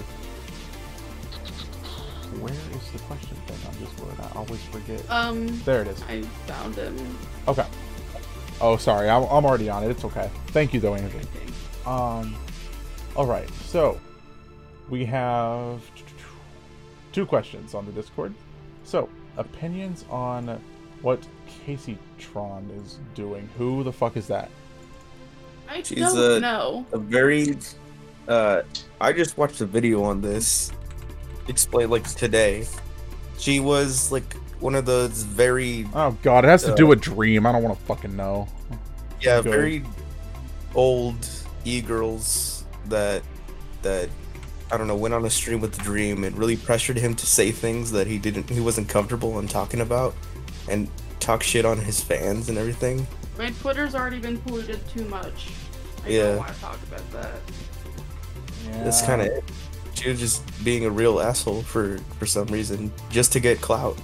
[2.39, 4.15] Where is the question thing on Discord?
[4.19, 5.09] I always forget.
[5.11, 6.01] Um, There it is.
[6.03, 7.17] I found him.
[7.47, 7.65] Okay.
[8.61, 9.09] Oh, sorry.
[9.09, 9.89] I'm, I'm already on it.
[9.91, 10.29] It's okay.
[10.47, 11.19] Thank you, though, Andrew.
[11.85, 12.19] I.
[12.19, 12.35] Um,
[13.15, 13.49] all right.
[13.65, 13.99] So
[14.91, 15.81] we have
[17.13, 18.33] two questions on the Discord.
[18.83, 20.59] So opinions on
[21.01, 21.19] what
[21.65, 23.49] Casey Tron is doing.
[23.57, 24.49] Who the fuck is that?
[25.67, 26.85] I She's don't a- know.
[26.91, 27.57] A very.
[28.27, 28.61] Uh,
[28.99, 30.71] I just watched a video on this.
[31.47, 32.67] Explain like today.
[33.39, 37.01] She was like one of those very Oh god, it has to Uh, do with
[37.01, 37.47] Dream.
[37.47, 38.47] I don't want to fucking know.
[39.21, 39.49] yeah Go.
[39.49, 39.83] very
[40.75, 41.15] old
[41.65, 43.23] e girls that
[43.81, 44.09] that
[44.71, 47.25] I don't know went on a stream with the Dream and really pressured him to
[47.25, 50.15] say things that he didn't he wasn't comfortable in talking about
[50.69, 50.87] and
[51.19, 53.05] talk shit on his fans and everything.
[53.37, 55.49] My Twitter's already been polluted too much.
[56.05, 56.23] I Yeah.
[56.23, 57.41] don't want to talk about that.
[58.65, 58.83] Yeah.
[58.83, 59.43] That's kind of it.
[59.93, 63.97] She was just being a real asshole for for some reason just to get clout.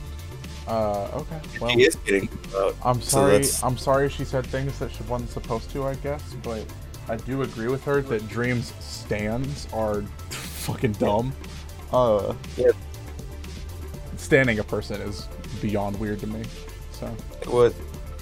[0.67, 1.39] Uh, okay.
[1.61, 2.75] Well, he is getting clout.
[2.83, 3.31] I'm sorry.
[3.31, 5.85] that's- I'm sorry she said things that she wasn't supposed to.
[5.85, 6.65] I guess, but
[7.07, 10.03] I do agree with her that Dream's stands are
[10.67, 11.33] fucking dumb.
[11.93, 12.71] Uh, Yeah.
[14.17, 15.27] standing a person is
[15.61, 16.43] beyond weird to me.
[16.91, 17.07] So
[17.47, 17.73] What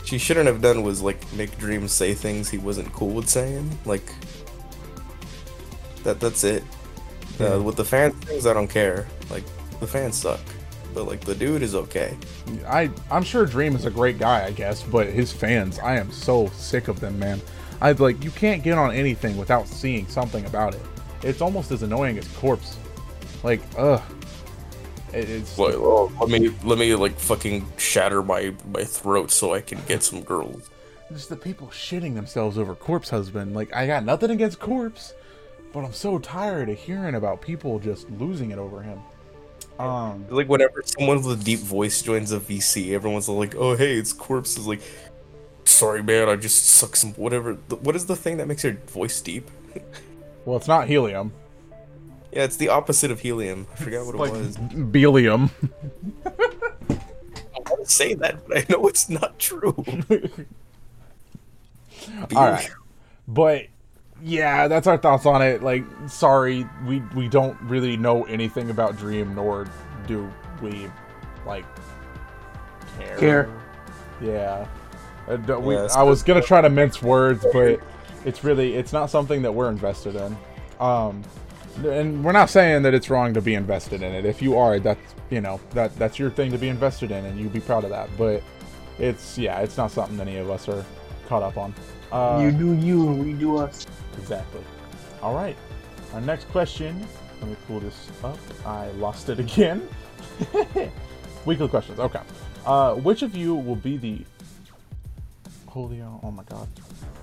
[0.03, 3.77] she shouldn't have done was like make Dream say things he wasn't cool with saying.
[3.85, 4.07] Like
[6.03, 6.19] that.
[6.19, 6.63] That's it.
[7.39, 7.53] Yeah.
[7.55, 9.07] Uh, with the fan things, I don't care.
[9.29, 9.43] Like
[9.79, 10.39] the fans suck,
[10.93, 12.15] but like the dude is okay.
[12.67, 16.11] I I'm sure Dream is a great guy, I guess, but his fans, I am
[16.11, 17.41] so sick of them, man.
[17.81, 20.81] I like you can't get on anything without seeing something about it.
[21.25, 22.77] It's almost as annoying as Corpse.
[23.43, 24.01] Like, ugh.
[25.11, 29.53] It, it's Like, oh, let me let me like fucking shatter my my throat so
[29.53, 30.69] I can get some girls.
[31.11, 33.55] just the people shitting themselves over Corpse Husband.
[33.55, 35.13] Like, I got nothing against Corpse,
[35.73, 38.99] but I'm so tired of hearing about people just losing it over him.
[39.79, 43.95] Um, Like whenever someone with a deep voice joins a VC, everyone's like, "Oh hey,
[43.97, 44.81] it's Corpse." Is like,
[45.65, 49.19] "Sorry man, I just suck some whatever." What is the thing that makes your voice
[49.21, 49.49] deep?
[50.45, 51.33] well, it's not helium.
[52.31, 53.67] Yeah, it's the opposite of helium.
[53.73, 54.57] I forgot what it like was.
[54.57, 55.49] Belium.
[56.25, 56.29] I
[57.69, 59.73] want to say that, but I know it's not true.
[62.35, 62.69] All right,
[63.27, 63.65] but
[64.21, 65.63] yeah, that's our thoughts on it.
[65.63, 69.67] Like, sorry, we we don't really know anything about Dream, nor
[70.07, 70.31] do
[70.61, 70.89] we
[71.45, 71.65] like
[72.99, 73.17] care.
[73.17, 73.49] Care.
[74.21, 74.67] Yeah,
[75.27, 77.79] Uh, do- we, Yeah, I was gonna try to mince words, but
[78.25, 80.37] it's really it's not something that we're invested in.
[80.79, 81.23] Um,
[81.83, 84.25] and we're not saying that it's wrong to be invested in it.
[84.25, 87.39] If you are, that's you know that that's your thing to be invested in, and
[87.39, 88.09] you'd be proud of that.
[88.17, 88.43] But
[88.99, 90.83] it's yeah, it's not something any of us are
[91.27, 91.73] caught up on.
[92.11, 93.85] Uh, you do you and we do us.
[94.17, 94.61] Exactly.
[95.21, 95.57] All right.
[96.13, 97.05] Our next question.
[97.41, 98.37] Let me pull this up.
[98.65, 99.87] I lost it again.
[101.45, 101.99] Weekly questions.
[101.99, 102.21] Okay.
[102.65, 104.25] Uh, which of you will be the
[105.69, 106.19] Julio?
[106.23, 106.67] Oh my God.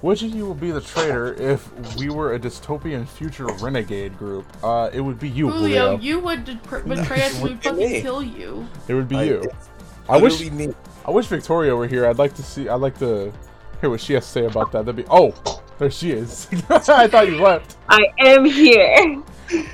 [0.02, 4.44] Which of you will be the traitor if we were a dystopian future renegade group?
[4.62, 5.98] Uh, it would be you, Julio, Julio.
[6.00, 7.40] you would pr- betray us.
[7.40, 8.66] We'd Look fucking kill you.
[8.88, 9.40] It would be I- you.
[9.42, 9.68] it's
[10.08, 10.40] I wish.
[10.40, 10.74] literally me.
[11.06, 12.06] I wish Victoria were here.
[12.06, 12.68] I'd like to see.
[12.68, 13.32] I'd like to
[13.80, 14.84] hear what she has to say about that.
[14.86, 15.04] That'd be.
[15.08, 15.32] Oh,
[15.78, 16.48] there she is.
[16.68, 17.76] I thought you left.
[17.88, 19.22] I am here.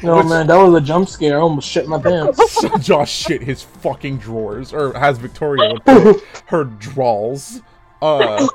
[0.03, 1.39] No Which- man, that was a jump scare.
[1.39, 2.63] I almost shit my pants.
[2.87, 7.63] Josh shit his fucking drawers, or has Victoria put her draws.
[8.03, 8.47] Uh,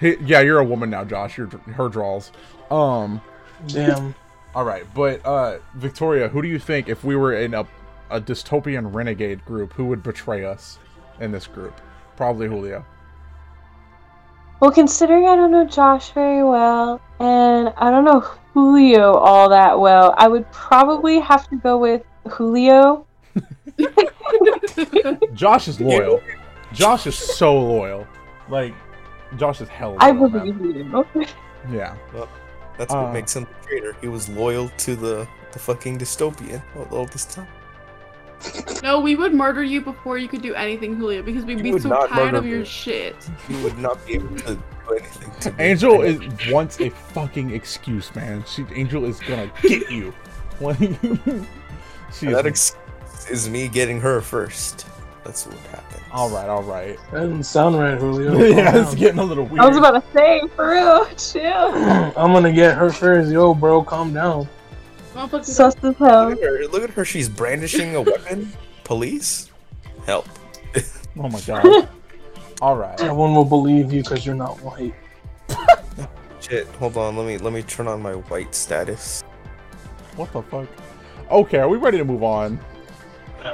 [0.00, 1.38] he- yeah, you're a woman now, Josh.
[1.38, 2.32] You're her draws.
[2.70, 3.20] Um,
[3.66, 4.14] Damn.
[4.54, 7.66] all right, but uh, Victoria, who do you think if we were in a
[8.10, 10.78] a dystopian renegade group, who would betray us
[11.20, 11.80] in this group?
[12.16, 12.84] Probably Julio.
[14.58, 18.20] Well, considering I don't know Josh very well, and I don't know
[18.52, 23.06] Julio all that well, I would probably have to go with Julio.
[25.34, 26.20] Josh is loyal.
[26.72, 28.06] Josh is so loyal.
[28.48, 28.74] Like,
[29.36, 29.96] Josh is hell.
[29.98, 30.58] I loyal, man.
[30.58, 30.76] believe
[31.14, 31.24] you.
[31.70, 31.94] Yeah.
[32.14, 32.28] Well,
[32.78, 33.02] that's Uh.
[33.02, 33.94] what makes him a traitor.
[34.00, 37.46] He was loyal to the the fucking dystopian all, all this time.
[38.82, 41.78] No, we would murder you before you could do anything, Julia, because we'd You be
[41.78, 42.64] so tired of your me.
[42.64, 43.14] shit.
[43.50, 44.62] You would not be able to do
[44.94, 45.56] anything to me.
[45.64, 46.18] Angel is
[46.50, 48.42] wants a fucking excuse, man.
[48.46, 50.14] She Angel is gonna get you.
[50.60, 50.78] Like,
[52.12, 54.86] she And that is, excuse is me getting her first.
[55.24, 56.02] That's what happens.
[56.12, 56.96] all right, all right.
[57.12, 58.38] That doesn't sound right, Julio.
[58.56, 59.60] yeah, Calm it's getting a little weird.
[59.60, 61.42] I was about to say, for real, chill.
[62.16, 63.30] I'm gonna get her first.
[63.30, 64.48] Yo, oh, bro, calm down.
[65.14, 66.30] Motherfucker, Sus as hell.
[66.30, 66.66] Look at her.
[66.68, 67.04] Look at her.
[67.04, 68.52] She's brandishing a weapon.
[68.84, 69.50] Police,
[70.06, 70.26] help.
[71.18, 71.88] oh my god.
[72.62, 72.98] all right.
[73.00, 74.94] Everyone will believe you because you're not white.
[76.40, 76.66] Shit.
[76.66, 77.16] Hold on.
[77.16, 79.22] Let me let me turn on my white status.
[80.16, 80.66] What the fuck?
[81.30, 82.58] Okay, are we ready to move on?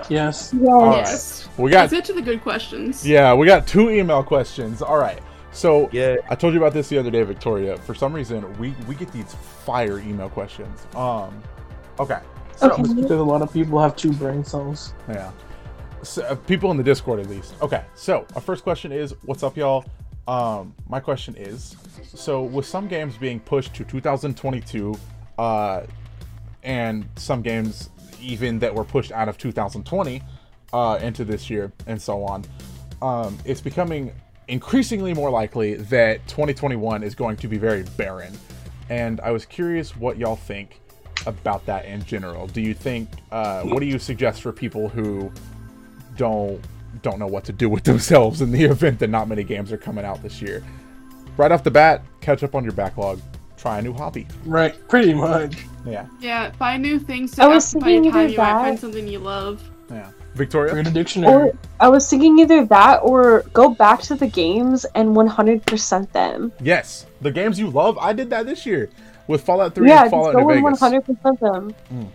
[0.08, 0.52] Yes.
[0.54, 0.96] All right.
[0.98, 1.48] yes.
[1.56, 3.06] We got Let's get to the good questions.
[3.06, 4.82] yeah, we got two email questions.
[4.82, 5.20] All right.
[5.52, 6.16] So Yeah.
[6.28, 7.76] I told you about this the other day, Victoria.
[7.78, 9.34] For some reason, we we get these
[9.64, 10.86] fire email questions.
[10.94, 11.42] Um,
[11.98, 12.18] okay.
[12.56, 12.82] So Okay.
[12.82, 14.94] Because a lot of people have two brain cells.
[15.08, 15.30] yeah,
[16.02, 17.54] so, uh, people in the Discord at least.
[17.62, 17.84] Okay.
[17.94, 19.84] So our first question is, what's up, y'all?
[20.28, 21.76] Um, my question is,
[22.12, 24.96] so with some games being pushed to 2022,
[25.38, 25.82] uh,
[26.62, 27.90] and some games
[28.20, 30.22] even that were pushed out of 2020
[30.72, 32.44] uh, into this year and so on,
[33.02, 34.12] um, it's becoming
[34.48, 38.36] increasingly more likely that 2021 is going to be very barren.
[38.88, 40.80] And I was curious what y'all think
[41.26, 42.46] about that in general.
[42.46, 43.08] Do you think?
[43.32, 45.32] Uh, what do you suggest for people who
[46.16, 46.60] don't
[47.02, 49.76] don't know what to do with themselves in the event that not many games are
[49.76, 50.64] coming out this year?
[51.36, 53.20] Right off the bat, catch up on your backlog.
[53.56, 54.26] Try a new hobby.
[54.44, 55.66] Right, pretty much.
[55.86, 58.20] Yeah, Yeah, find new things to I was occupy your thinking time.
[58.24, 59.62] either You might find something you love.
[59.90, 60.10] yeah.
[60.34, 60.74] Victoria.
[60.74, 61.32] Read a dictionary.
[61.50, 66.52] Or I was thinking either that or go back to the games and 100% them.
[66.60, 67.96] Yes, the games you love.
[67.98, 68.90] I did that this year
[69.28, 70.80] with Fallout 3 Yeah, and just Fallout go New and Vegas.
[71.22, 71.74] 100% them.
[71.94, 72.08] Mm.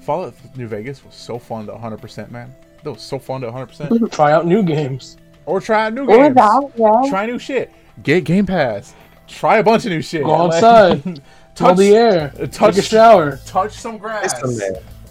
[0.00, 2.52] Fallout New Vegas was so fun to 100%, man.
[2.82, 3.88] That was so fun to 100%.
[3.88, 4.06] Mm-hmm.
[4.06, 5.16] Try out new games.
[5.46, 6.34] or try new Or games.
[6.34, 7.02] that, yeah.
[7.08, 7.70] Try new shit.
[8.02, 8.94] Get Game Pass.
[9.28, 10.24] Try a bunch of new shit.
[10.24, 11.22] Go Like, outside.
[11.54, 12.28] Touch touch the air.
[12.50, 13.36] touch- Take a shower.
[13.46, 14.32] touch some grass.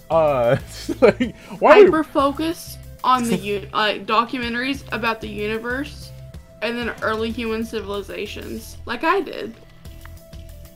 [0.09, 0.57] Uh,
[1.01, 1.79] like, why?
[1.79, 6.11] are Hyper focus on the u- like documentaries about the universe,
[6.61, 9.53] and then early human civilizations, like I did.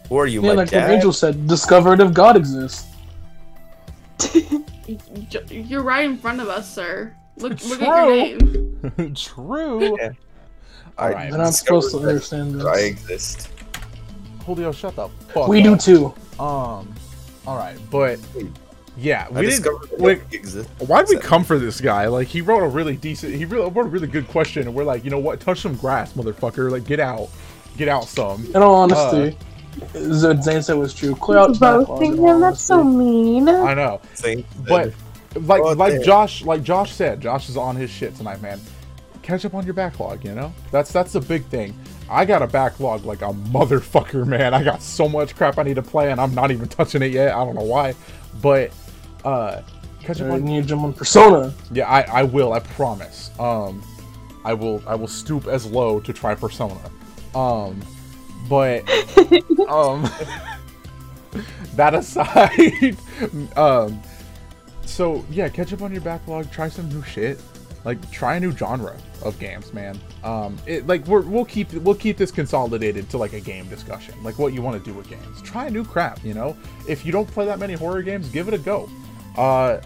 [0.10, 0.92] Who are you, Yeah, my like what dad?
[0.92, 2.86] Angel said, discovered if God exists.
[5.50, 7.14] You're right in front of us, sir.
[7.38, 7.88] Look, look True.
[7.88, 9.16] at your name.
[9.16, 9.98] True.
[10.00, 10.12] Yeah.
[10.98, 13.50] All I'm not supposed to understand that I exist.
[14.46, 15.80] Julio, shut the fuck We up.
[15.80, 16.06] do too.
[16.42, 16.94] Um,
[17.48, 18.20] all right, but
[18.98, 19.98] yeah, I we discovered didn't.
[19.98, 20.70] that Wait, I exist.
[20.80, 22.08] why'd we come for this guy?
[22.08, 23.34] Like, he wrote a really decent.
[23.36, 25.40] He really wrote a really good question, and we're like, you know what?
[25.40, 26.72] Touch some grass, motherfucker.
[26.72, 27.30] Like, get out,
[27.78, 28.46] get out some.
[28.48, 29.38] In all honesty,
[29.94, 31.16] what Zayne said was true.
[31.16, 33.50] Clear out his backlog, Roasting him, that's so mean.
[33.50, 34.94] I know, Saying but
[35.42, 36.04] like, Oh, like damn.
[36.04, 38.60] Josh, like Josh said, Josh is on his shit tonight, man.
[39.22, 40.24] Catch up on your backlog.
[40.24, 41.78] You know, that's that's the big thing.
[42.10, 44.54] I got a backlog like a motherfucker, man.
[44.54, 47.12] I got so much crap I need to play, and I'm not even touching it
[47.12, 47.34] yet.
[47.34, 47.96] I don't know why,
[48.42, 48.72] but
[49.24, 49.62] uh,
[50.02, 51.54] catch up on need to jump on Persona.
[51.72, 52.54] Yeah, I, I will.
[52.54, 53.32] I promise.
[53.40, 53.84] Um,
[54.44, 54.82] I will.
[54.86, 56.80] I will stoop as low to try Persona.
[57.34, 57.80] Um,
[58.48, 58.88] but
[59.68, 60.04] um,
[61.76, 62.98] that aside,
[63.58, 64.02] um,
[64.86, 66.52] so yeah, catch up on your backlog.
[66.52, 67.42] Try some new shit.
[67.86, 69.98] Like try a new genre of games, man.
[70.24, 74.16] Um, it like we're, we'll keep we'll keep this consolidated to like a game discussion,
[74.24, 75.42] like what you want to do with games.
[75.44, 76.58] Try new crap, you know.
[76.90, 78.90] If you don't play that many horror games, give it a go.
[79.38, 79.80] Uh,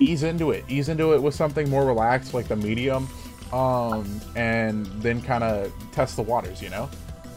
[0.00, 3.06] ease into it ease into it with something more relaxed like the medium
[3.52, 6.90] um and then kind of test the waters you know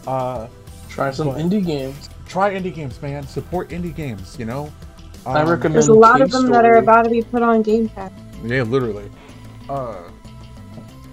[0.07, 0.47] uh
[0.89, 1.37] Try some What?
[1.37, 2.09] indie games.
[2.27, 4.71] try indie games man support indie games you know
[5.23, 5.75] I Um, recommend.
[5.75, 8.11] There's a lot of Cave them that are about to be put on Game Pass.
[8.43, 9.07] yeah literally
[9.69, 10.09] uh,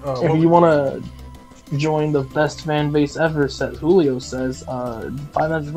[0.04, 5.10] uh If you want to join the best fan base ever, says Julio says, uh,
[5.32, 5.74] Five Nights at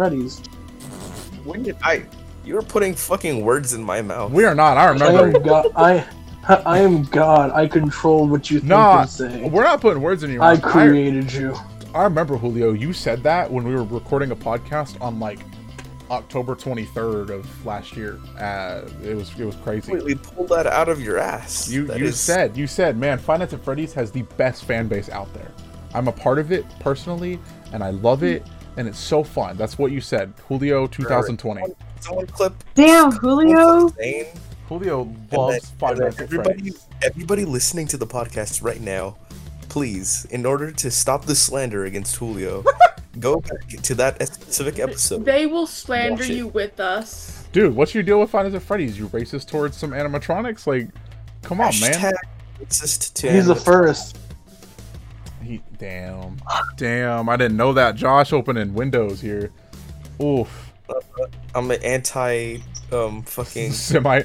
[1.46, 2.06] when did I?
[2.44, 4.32] You're putting fucking words in my mouth.
[4.32, 5.72] we are not i I remember am God.
[5.76, 6.06] I,
[6.66, 7.52] I am God.
[7.52, 9.50] I control what you think Nah, and say.
[9.50, 10.60] we're not putting words in your mouth.
[10.60, 11.56] I mouth created you.
[11.94, 12.74] I remember Julio.
[12.74, 15.40] You said that when we were recording a podcast on like
[16.10, 18.20] October 23rd of last year.
[18.40, 19.92] Uh, it was it was crazy.
[19.92, 21.70] completely pulled that out of your ass.
[21.70, 24.66] You That you is- said you said man, Five Nights at Freddy's has the best
[24.66, 25.52] fan base out there.
[25.94, 27.40] I'm a part of it personally,
[27.74, 28.46] and I love it,
[28.78, 29.58] and it's so fun.
[29.58, 31.62] That's what you said, Julio 2020.
[32.00, 32.54] someone clip.
[32.76, 33.90] Damn, Julio.
[34.70, 36.88] Julio loves then- Five Nights at everybody, Freddy's.
[37.02, 39.16] everybody listening to the podcast right now,
[39.70, 42.64] please, in order to stop the slander against Julio,
[43.20, 45.26] go back to that specific episode.
[45.26, 47.48] They will slander you with us.
[47.52, 48.98] Dude, what's your deal with Five Nights at Freddy's?
[48.98, 50.68] You racist towards some animatronics?
[50.68, 50.90] Like,
[51.44, 52.14] come on, man.
[52.60, 54.18] Racist to He's the first.
[55.42, 56.38] He, damn,
[56.76, 57.30] damn.
[57.30, 57.96] I didn't know that.
[57.96, 59.52] Josh opening windows here.
[60.22, 60.74] Oof.
[61.56, 62.58] I'm an anti,
[62.92, 64.22] um, fucking, Semi.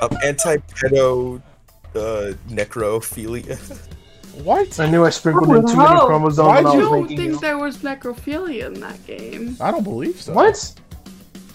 [0.00, 1.42] I'm anti pedo,
[1.96, 3.56] uh, necrophilia.
[4.44, 4.78] What?
[4.78, 7.08] I knew I sprinkled in too many chromosomes Why'd when I I was you- don't
[7.08, 7.40] think you.
[7.40, 9.56] there was necrophilia in that game.
[9.60, 10.34] I don't believe so.
[10.34, 10.74] What?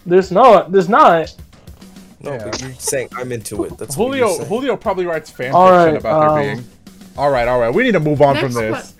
[0.06, 0.72] There's not.
[0.72, 1.32] There's not.
[2.22, 2.44] No, Yeah.
[2.46, 3.78] but you're saying I'm into it.
[3.78, 4.46] That's what Julio you're.
[4.46, 6.68] Julio probably writes fan All fiction right, about um, there being.
[7.18, 7.74] All right, all right.
[7.74, 8.96] We need to move on from this.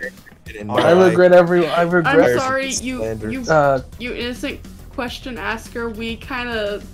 [0.54, 1.68] In I regret every.
[1.68, 2.34] I regret.
[2.34, 4.60] I'm sorry, you you Uh, you innocent
[4.92, 5.90] question asker.
[5.90, 6.86] We kind of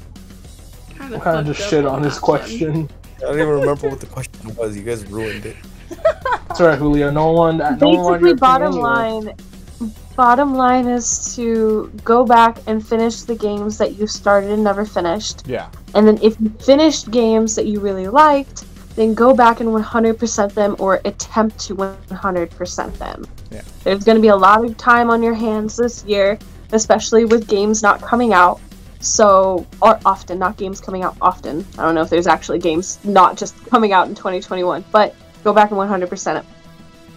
[0.97, 2.89] kind of kind of just shit on his question.
[3.18, 4.78] I don't even remember what the question was.
[4.78, 5.55] You guys ruined it.
[5.89, 7.09] It's alright, Julio.
[7.09, 7.57] No one.
[7.57, 9.34] No one Basically, your bottom opinion anyway.
[9.80, 14.63] line, bottom line is to go back and finish the games that you started and
[14.63, 15.47] never finished.
[15.47, 15.70] Yeah.
[15.95, 18.65] And then if you finished games that you really liked,
[18.95, 23.26] then go back and 100% them or attempt to 100% them.
[23.51, 23.61] Yeah.
[23.84, 26.39] There's going to be a lot of time on your hands this year,
[26.72, 28.59] especially with games not coming out.
[28.99, 31.65] So, or often, not games coming out often.
[31.77, 35.53] I don't know if there's actually games not just coming out in 2021, but go
[35.53, 36.45] back and 100% it.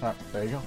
[0.02, 0.62] All right, there you go.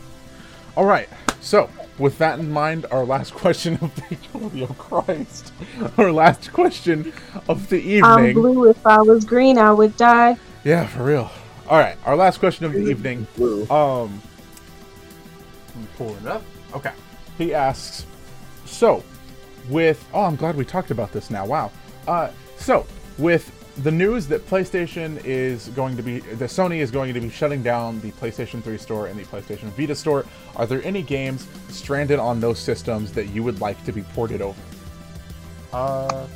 [0.76, 1.07] All right.
[1.39, 5.53] So, with that in mind, our last question of the Julio Christ,
[5.97, 7.14] our last question
[7.47, 8.41] of the evening I'm evening.
[8.41, 8.70] blue.
[8.70, 10.38] If I was green, I would die.
[10.64, 11.30] Yeah, for real.
[11.70, 13.28] All right, our last question of the evening.
[13.36, 13.70] Blue.
[13.70, 14.22] Um,
[15.68, 16.43] let me pull it up.
[16.74, 16.91] Okay.
[17.38, 18.05] He asks,
[18.66, 19.03] so
[19.70, 21.45] with oh, I'm glad we talked about this now.
[21.45, 21.72] Wow.
[22.07, 22.86] Uh, so
[23.18, 23.51] with
[23.84, 27.64] the news that PlayStation is going to be, that Sony is going to be shutting
[27.64, 32.20] down the PlayStation 3 store and the PlayStation Vita store, are there any games stranded
[32.20, 34.59] on those systems that you would like to be ported over?
[35.72, 36.28] Uh,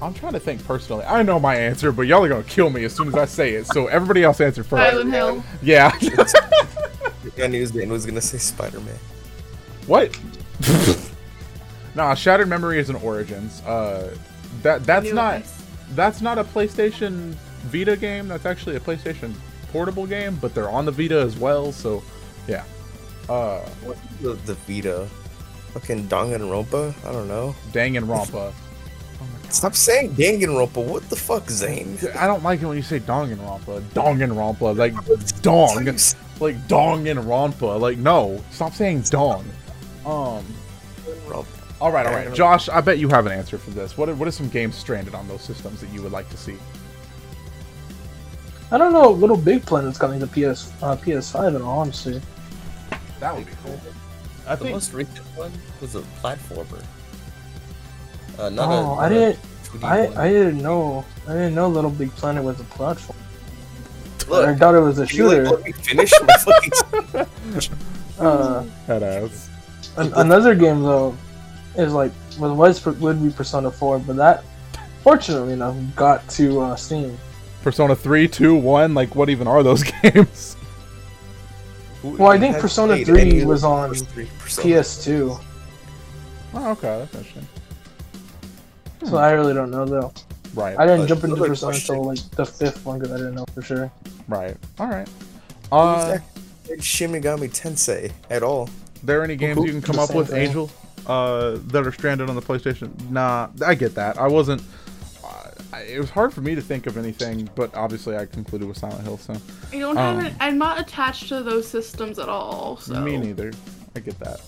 [0.00, 1.04] I'm trying to think personally.
[1.04, 3.54] I know my answer, but y'all are gonna kill me as soon as I say
[3.54, 3.66] it.
[3.66, 4.90] So everybody else answer first.
[4.90, 5.42] Silent Hill.
[5.62, 5.90] Yeah.
[7.42, 8.98] I knew Dan was gonna say Spider-Man.
[9.86, 10.16] What?
[11.94, 13.60] nah, Shattered Memory is an Origins.
[13.62, 14.14] Uh,
[14.62, 15.46] that that's not it.
[15.94, 17.34] that's not a PlayStation
[17.64, 18.28] Vita game.
[18.28, 19.34] That's actually a PlayStation
[19.72, 21.72] portable game, but they're on the Vita as well.
[21.72, 22.02] So,
[22.46, 22.64] yeah.
[23.28, 25.08] Uh, What the, the Vita?
[25.72, 26.94] Fucking Danganronpa?
[27.04, 27.54] I don't know.
[27.72, 28.52] Danganronpa.
[29.50, 30.84] Stop saying Danganronpa.
[30.84, 31.98] What the fuck, Zayne?
[32.16, 33.80] I don't like it when you say Danganronpa.
[33.90, 34.94] Danganronpa, like
[35.42, 35.84] dong,
[36.40, 37.80] like dong and rompa.
[37.80, 39.44] Like no, stop saying dong.
[40.04, 40.44] Um.
[41.78, 41.82] Danganronpa.
[41.82, 42.68] All right, all right, Josh.
[42.68, 43.96] I bet you have an answer for this.
[43.98, 46.36] What are, what are some games stranded on those systems that you would like to
[46.36, 46.56] see?
[48.70, 49.10] I don't know.
[49.10, 52.20] Little Big Planet's coming to PS uh, PS5 in all honesty.
[53.20, 53.78] That would be cool.
[54.46, 56.82] I The think most recent one was a platformer.
[58.38, 59.38] Uh, not Oh, a, I didn't.
[59.64, 60.16] 2D I one.
[60.16, 61.04] I didn't know.
[61.28, 63.18] I didn't know Little Big Planet was a platform.
[64.32, 65.50] I thought it was a can you, like, shooter.
[65.50, 67.26] let me finish my fucking
[68.18, 69.02] Uh, head
[69.98, 71.14] an- another game though
[71.76, 74.44] is like well, was would be Persona 4, but that
[75.02, 77.16] fortunately enough got to uh, Steam.
[77.62, 80.56] Persona 3, 2, 1, like what even are those games?
[82.02, 84.68] Well, I think Persona 3 any of the was on first three Persona?
[84.68, 85.40] PS2,
[86.56, 87.48] Oh, okay, that's interesting.
[89.06, 90.12] so I really don't know though.
[90.54, 91.94] Right, I didn't But jump into Persona question.
[91.96, 93.90] until like the fifth one because I didn't know for sure.
[94.28, 94.56] right.
[94.78, 95.08] All right.
[95.08, 96.18] Who's Uh,
[96.68, 98.68] that Shin Megami Tensei at all?
[99.02, 100.46] there any games you can come up with, thing.
[100.46, 100.70] Angel,
[101.06, 102.90] uh, that are stranded on the PlayStation?
[103.10, 104.18] Nah, I get that.
[104.18, 104.62] I wasn't.
[105.24, 105.50] Uh,
[105.88, 109.02] it was hard for me to think of anything, but obviously I concluded with Silent
[109.02, 109.34] Hill, so
[109.72, 110.34] I don't have Um, it.
[110.40, 112.76] I'm not attached to those systems at all.
[112.78, 113.52] So me neither.
[113.96, 114.40] I get that.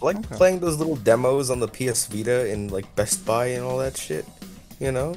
[0.00, 0.36] I like Okay.
[0.36, 3.96] playing those little demos on the PS Vita and like Best Buy and all that
[3.96, 4.24] shit.
[4.80, 5.14] You know,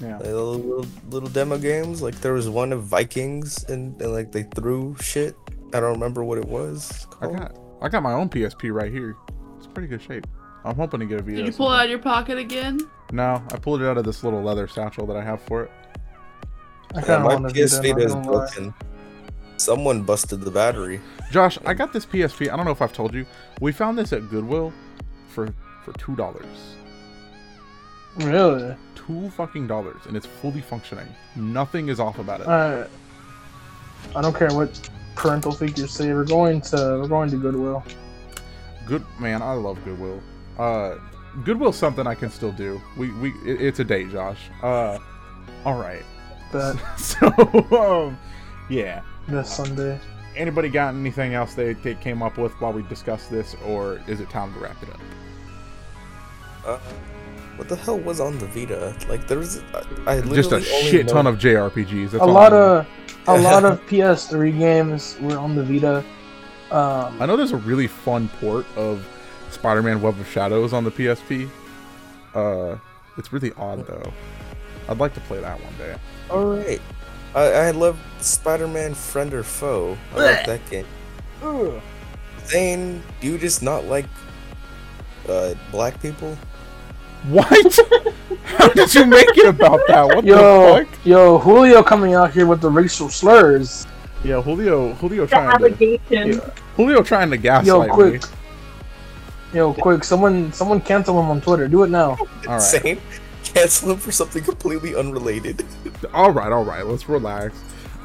[0.00, 0.16] Yeah.
[0.16, 2.02] Like, little, little little demo games.
[2.02, 5.34] Like there was one of Vikings and, and like they threw shit.
[5.72, 7.06] I don't remember what it was.
[7.20, 7.38] I called.
[7.38, 9.16] got I got my own PSP right here.
[9.62, 10.26] It's pretty good shape.
[10.64, 11.36] I'm hoping to get a Vita.
[11.36, 12.80] Did you pull some it out of your pocket again?
[13.12, 15.70] No, I pulled it out of this little leather satchel that I have for it.
[16.94, 18.74] I Yeah, kind of my want to PS Vita is broken.
[19.58, 21.00] Someone busted the battery.
[21.30, 22.52] Josh, I got this PSP.
[22.52, 23.24] I don't know if I've told you.
[23.60, 24.72] We found this at Goodwill
[25.28, 25.54] for
[25.84, 26.74] for two dollars.
[28.16, 28.74] Really?
[28.96, 31.06] Two fucking dollars, and it's fully functioning.
[31.36, 32.48] Nothing is off about it.
[32.48, 32.90] Alright.
[34.16, 36.12] I don't care what parental figures say.
[36.12, 37.84] We're going to we're going to Goodwill.
[38.86, 40.20] Good man, I love Goodwill.
[40.58, 40.96] Uh,
[41.44, 42.80] Goodwill's something I can still do.
[42.96, 44.38] We we it, it's a date, Josh.
[44.62, 44.98] Uh,
[45.64, 46.02] all right.
[46.50, 47.26] But So
[47.72, 48.18] um,
[48.68, 49.02] yeah.
[49.28, 49.98] this Sunday.
[50.36, 54.20] Anybody got anything else they, they came up with while we discussed this, or is
[54.20, 55.00] it time to wrap it up?
[56.64, 56.78] Uh,
[57.56, 58.96] what the hell was on the Vita?
[59.08, 59.60] Like there was,
[60.06, 62.10] I, I Just a literally only shit know- ton of JRPGs.
[62.12, 62.86] That's a lot of
[63.26, 66.04] a lot of PS3 games were on the Vita.
[66.72, 69.06] Um, I know there's a really fun port of
[69.50, 71.48] Spider-Man: Web of Shadows on the PSP.
[72.34, 72.76] Uh,
[73.18, 74.12] it's really odd though.
[74.88, 75.94] I'd like to play that one day.
[76.30, 76.80] All right,
[77.34, 79.96] I I love Spider-Man Friend or Foe.
[80.14, 80.86] I like that game.
[82.46, 84.06] Zayne, do you just not like
[85.28, 86.36] uh black people?
[87.28, 87.78] What?
[88.44, 90.06] How did you make it about that?
[90.06, 90.36] What yo,
[90.78, 91.06] the fuck?
[91.06, 93.86] yo, Julio coming out here with the racial slurs.
[94.24, 96.32] Yeah, Julio, Julio The trying to, allegation.
[96.32, 97.88] yeah, Julio trying to gaslight Yo, me.
[97.88, 98.22] quick.
[99.52, 100.04] Yo, quick!
[100.04, 101.68] Someone, someone cancel him on Twitter.
[101.68, 102.10] Do it now.
[102.20, 103.00] All right, Zayne,
[103.44, 105.64] cancel him for something completely unrelated.
[106.14, 106.86] all right, all right.
[106.86, 107.60] Let's relax.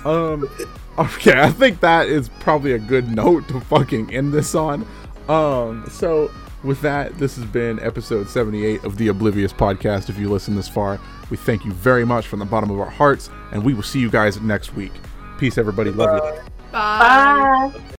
[0.06, 0.50] Um,
[1.00, 4.86] okay, I think that is probably a good note to fucking end this on.
[5.30, 6.32] Um, so
[6.64, 10.10] with that, this has been episode 78 of the Oblivious podcast.
[10.10, 11.00] If you listen this far,
[11.30, 14.00] we thank you very much from the bottom of our hearts, and we will see
[14.00, 14.94] you guys next week.
[15.38, 15.92] Peace, everybody.
[15.92, 16.42] Love you.
[16.72, 17.72] Bye.
[17.74, 17.82] Bye.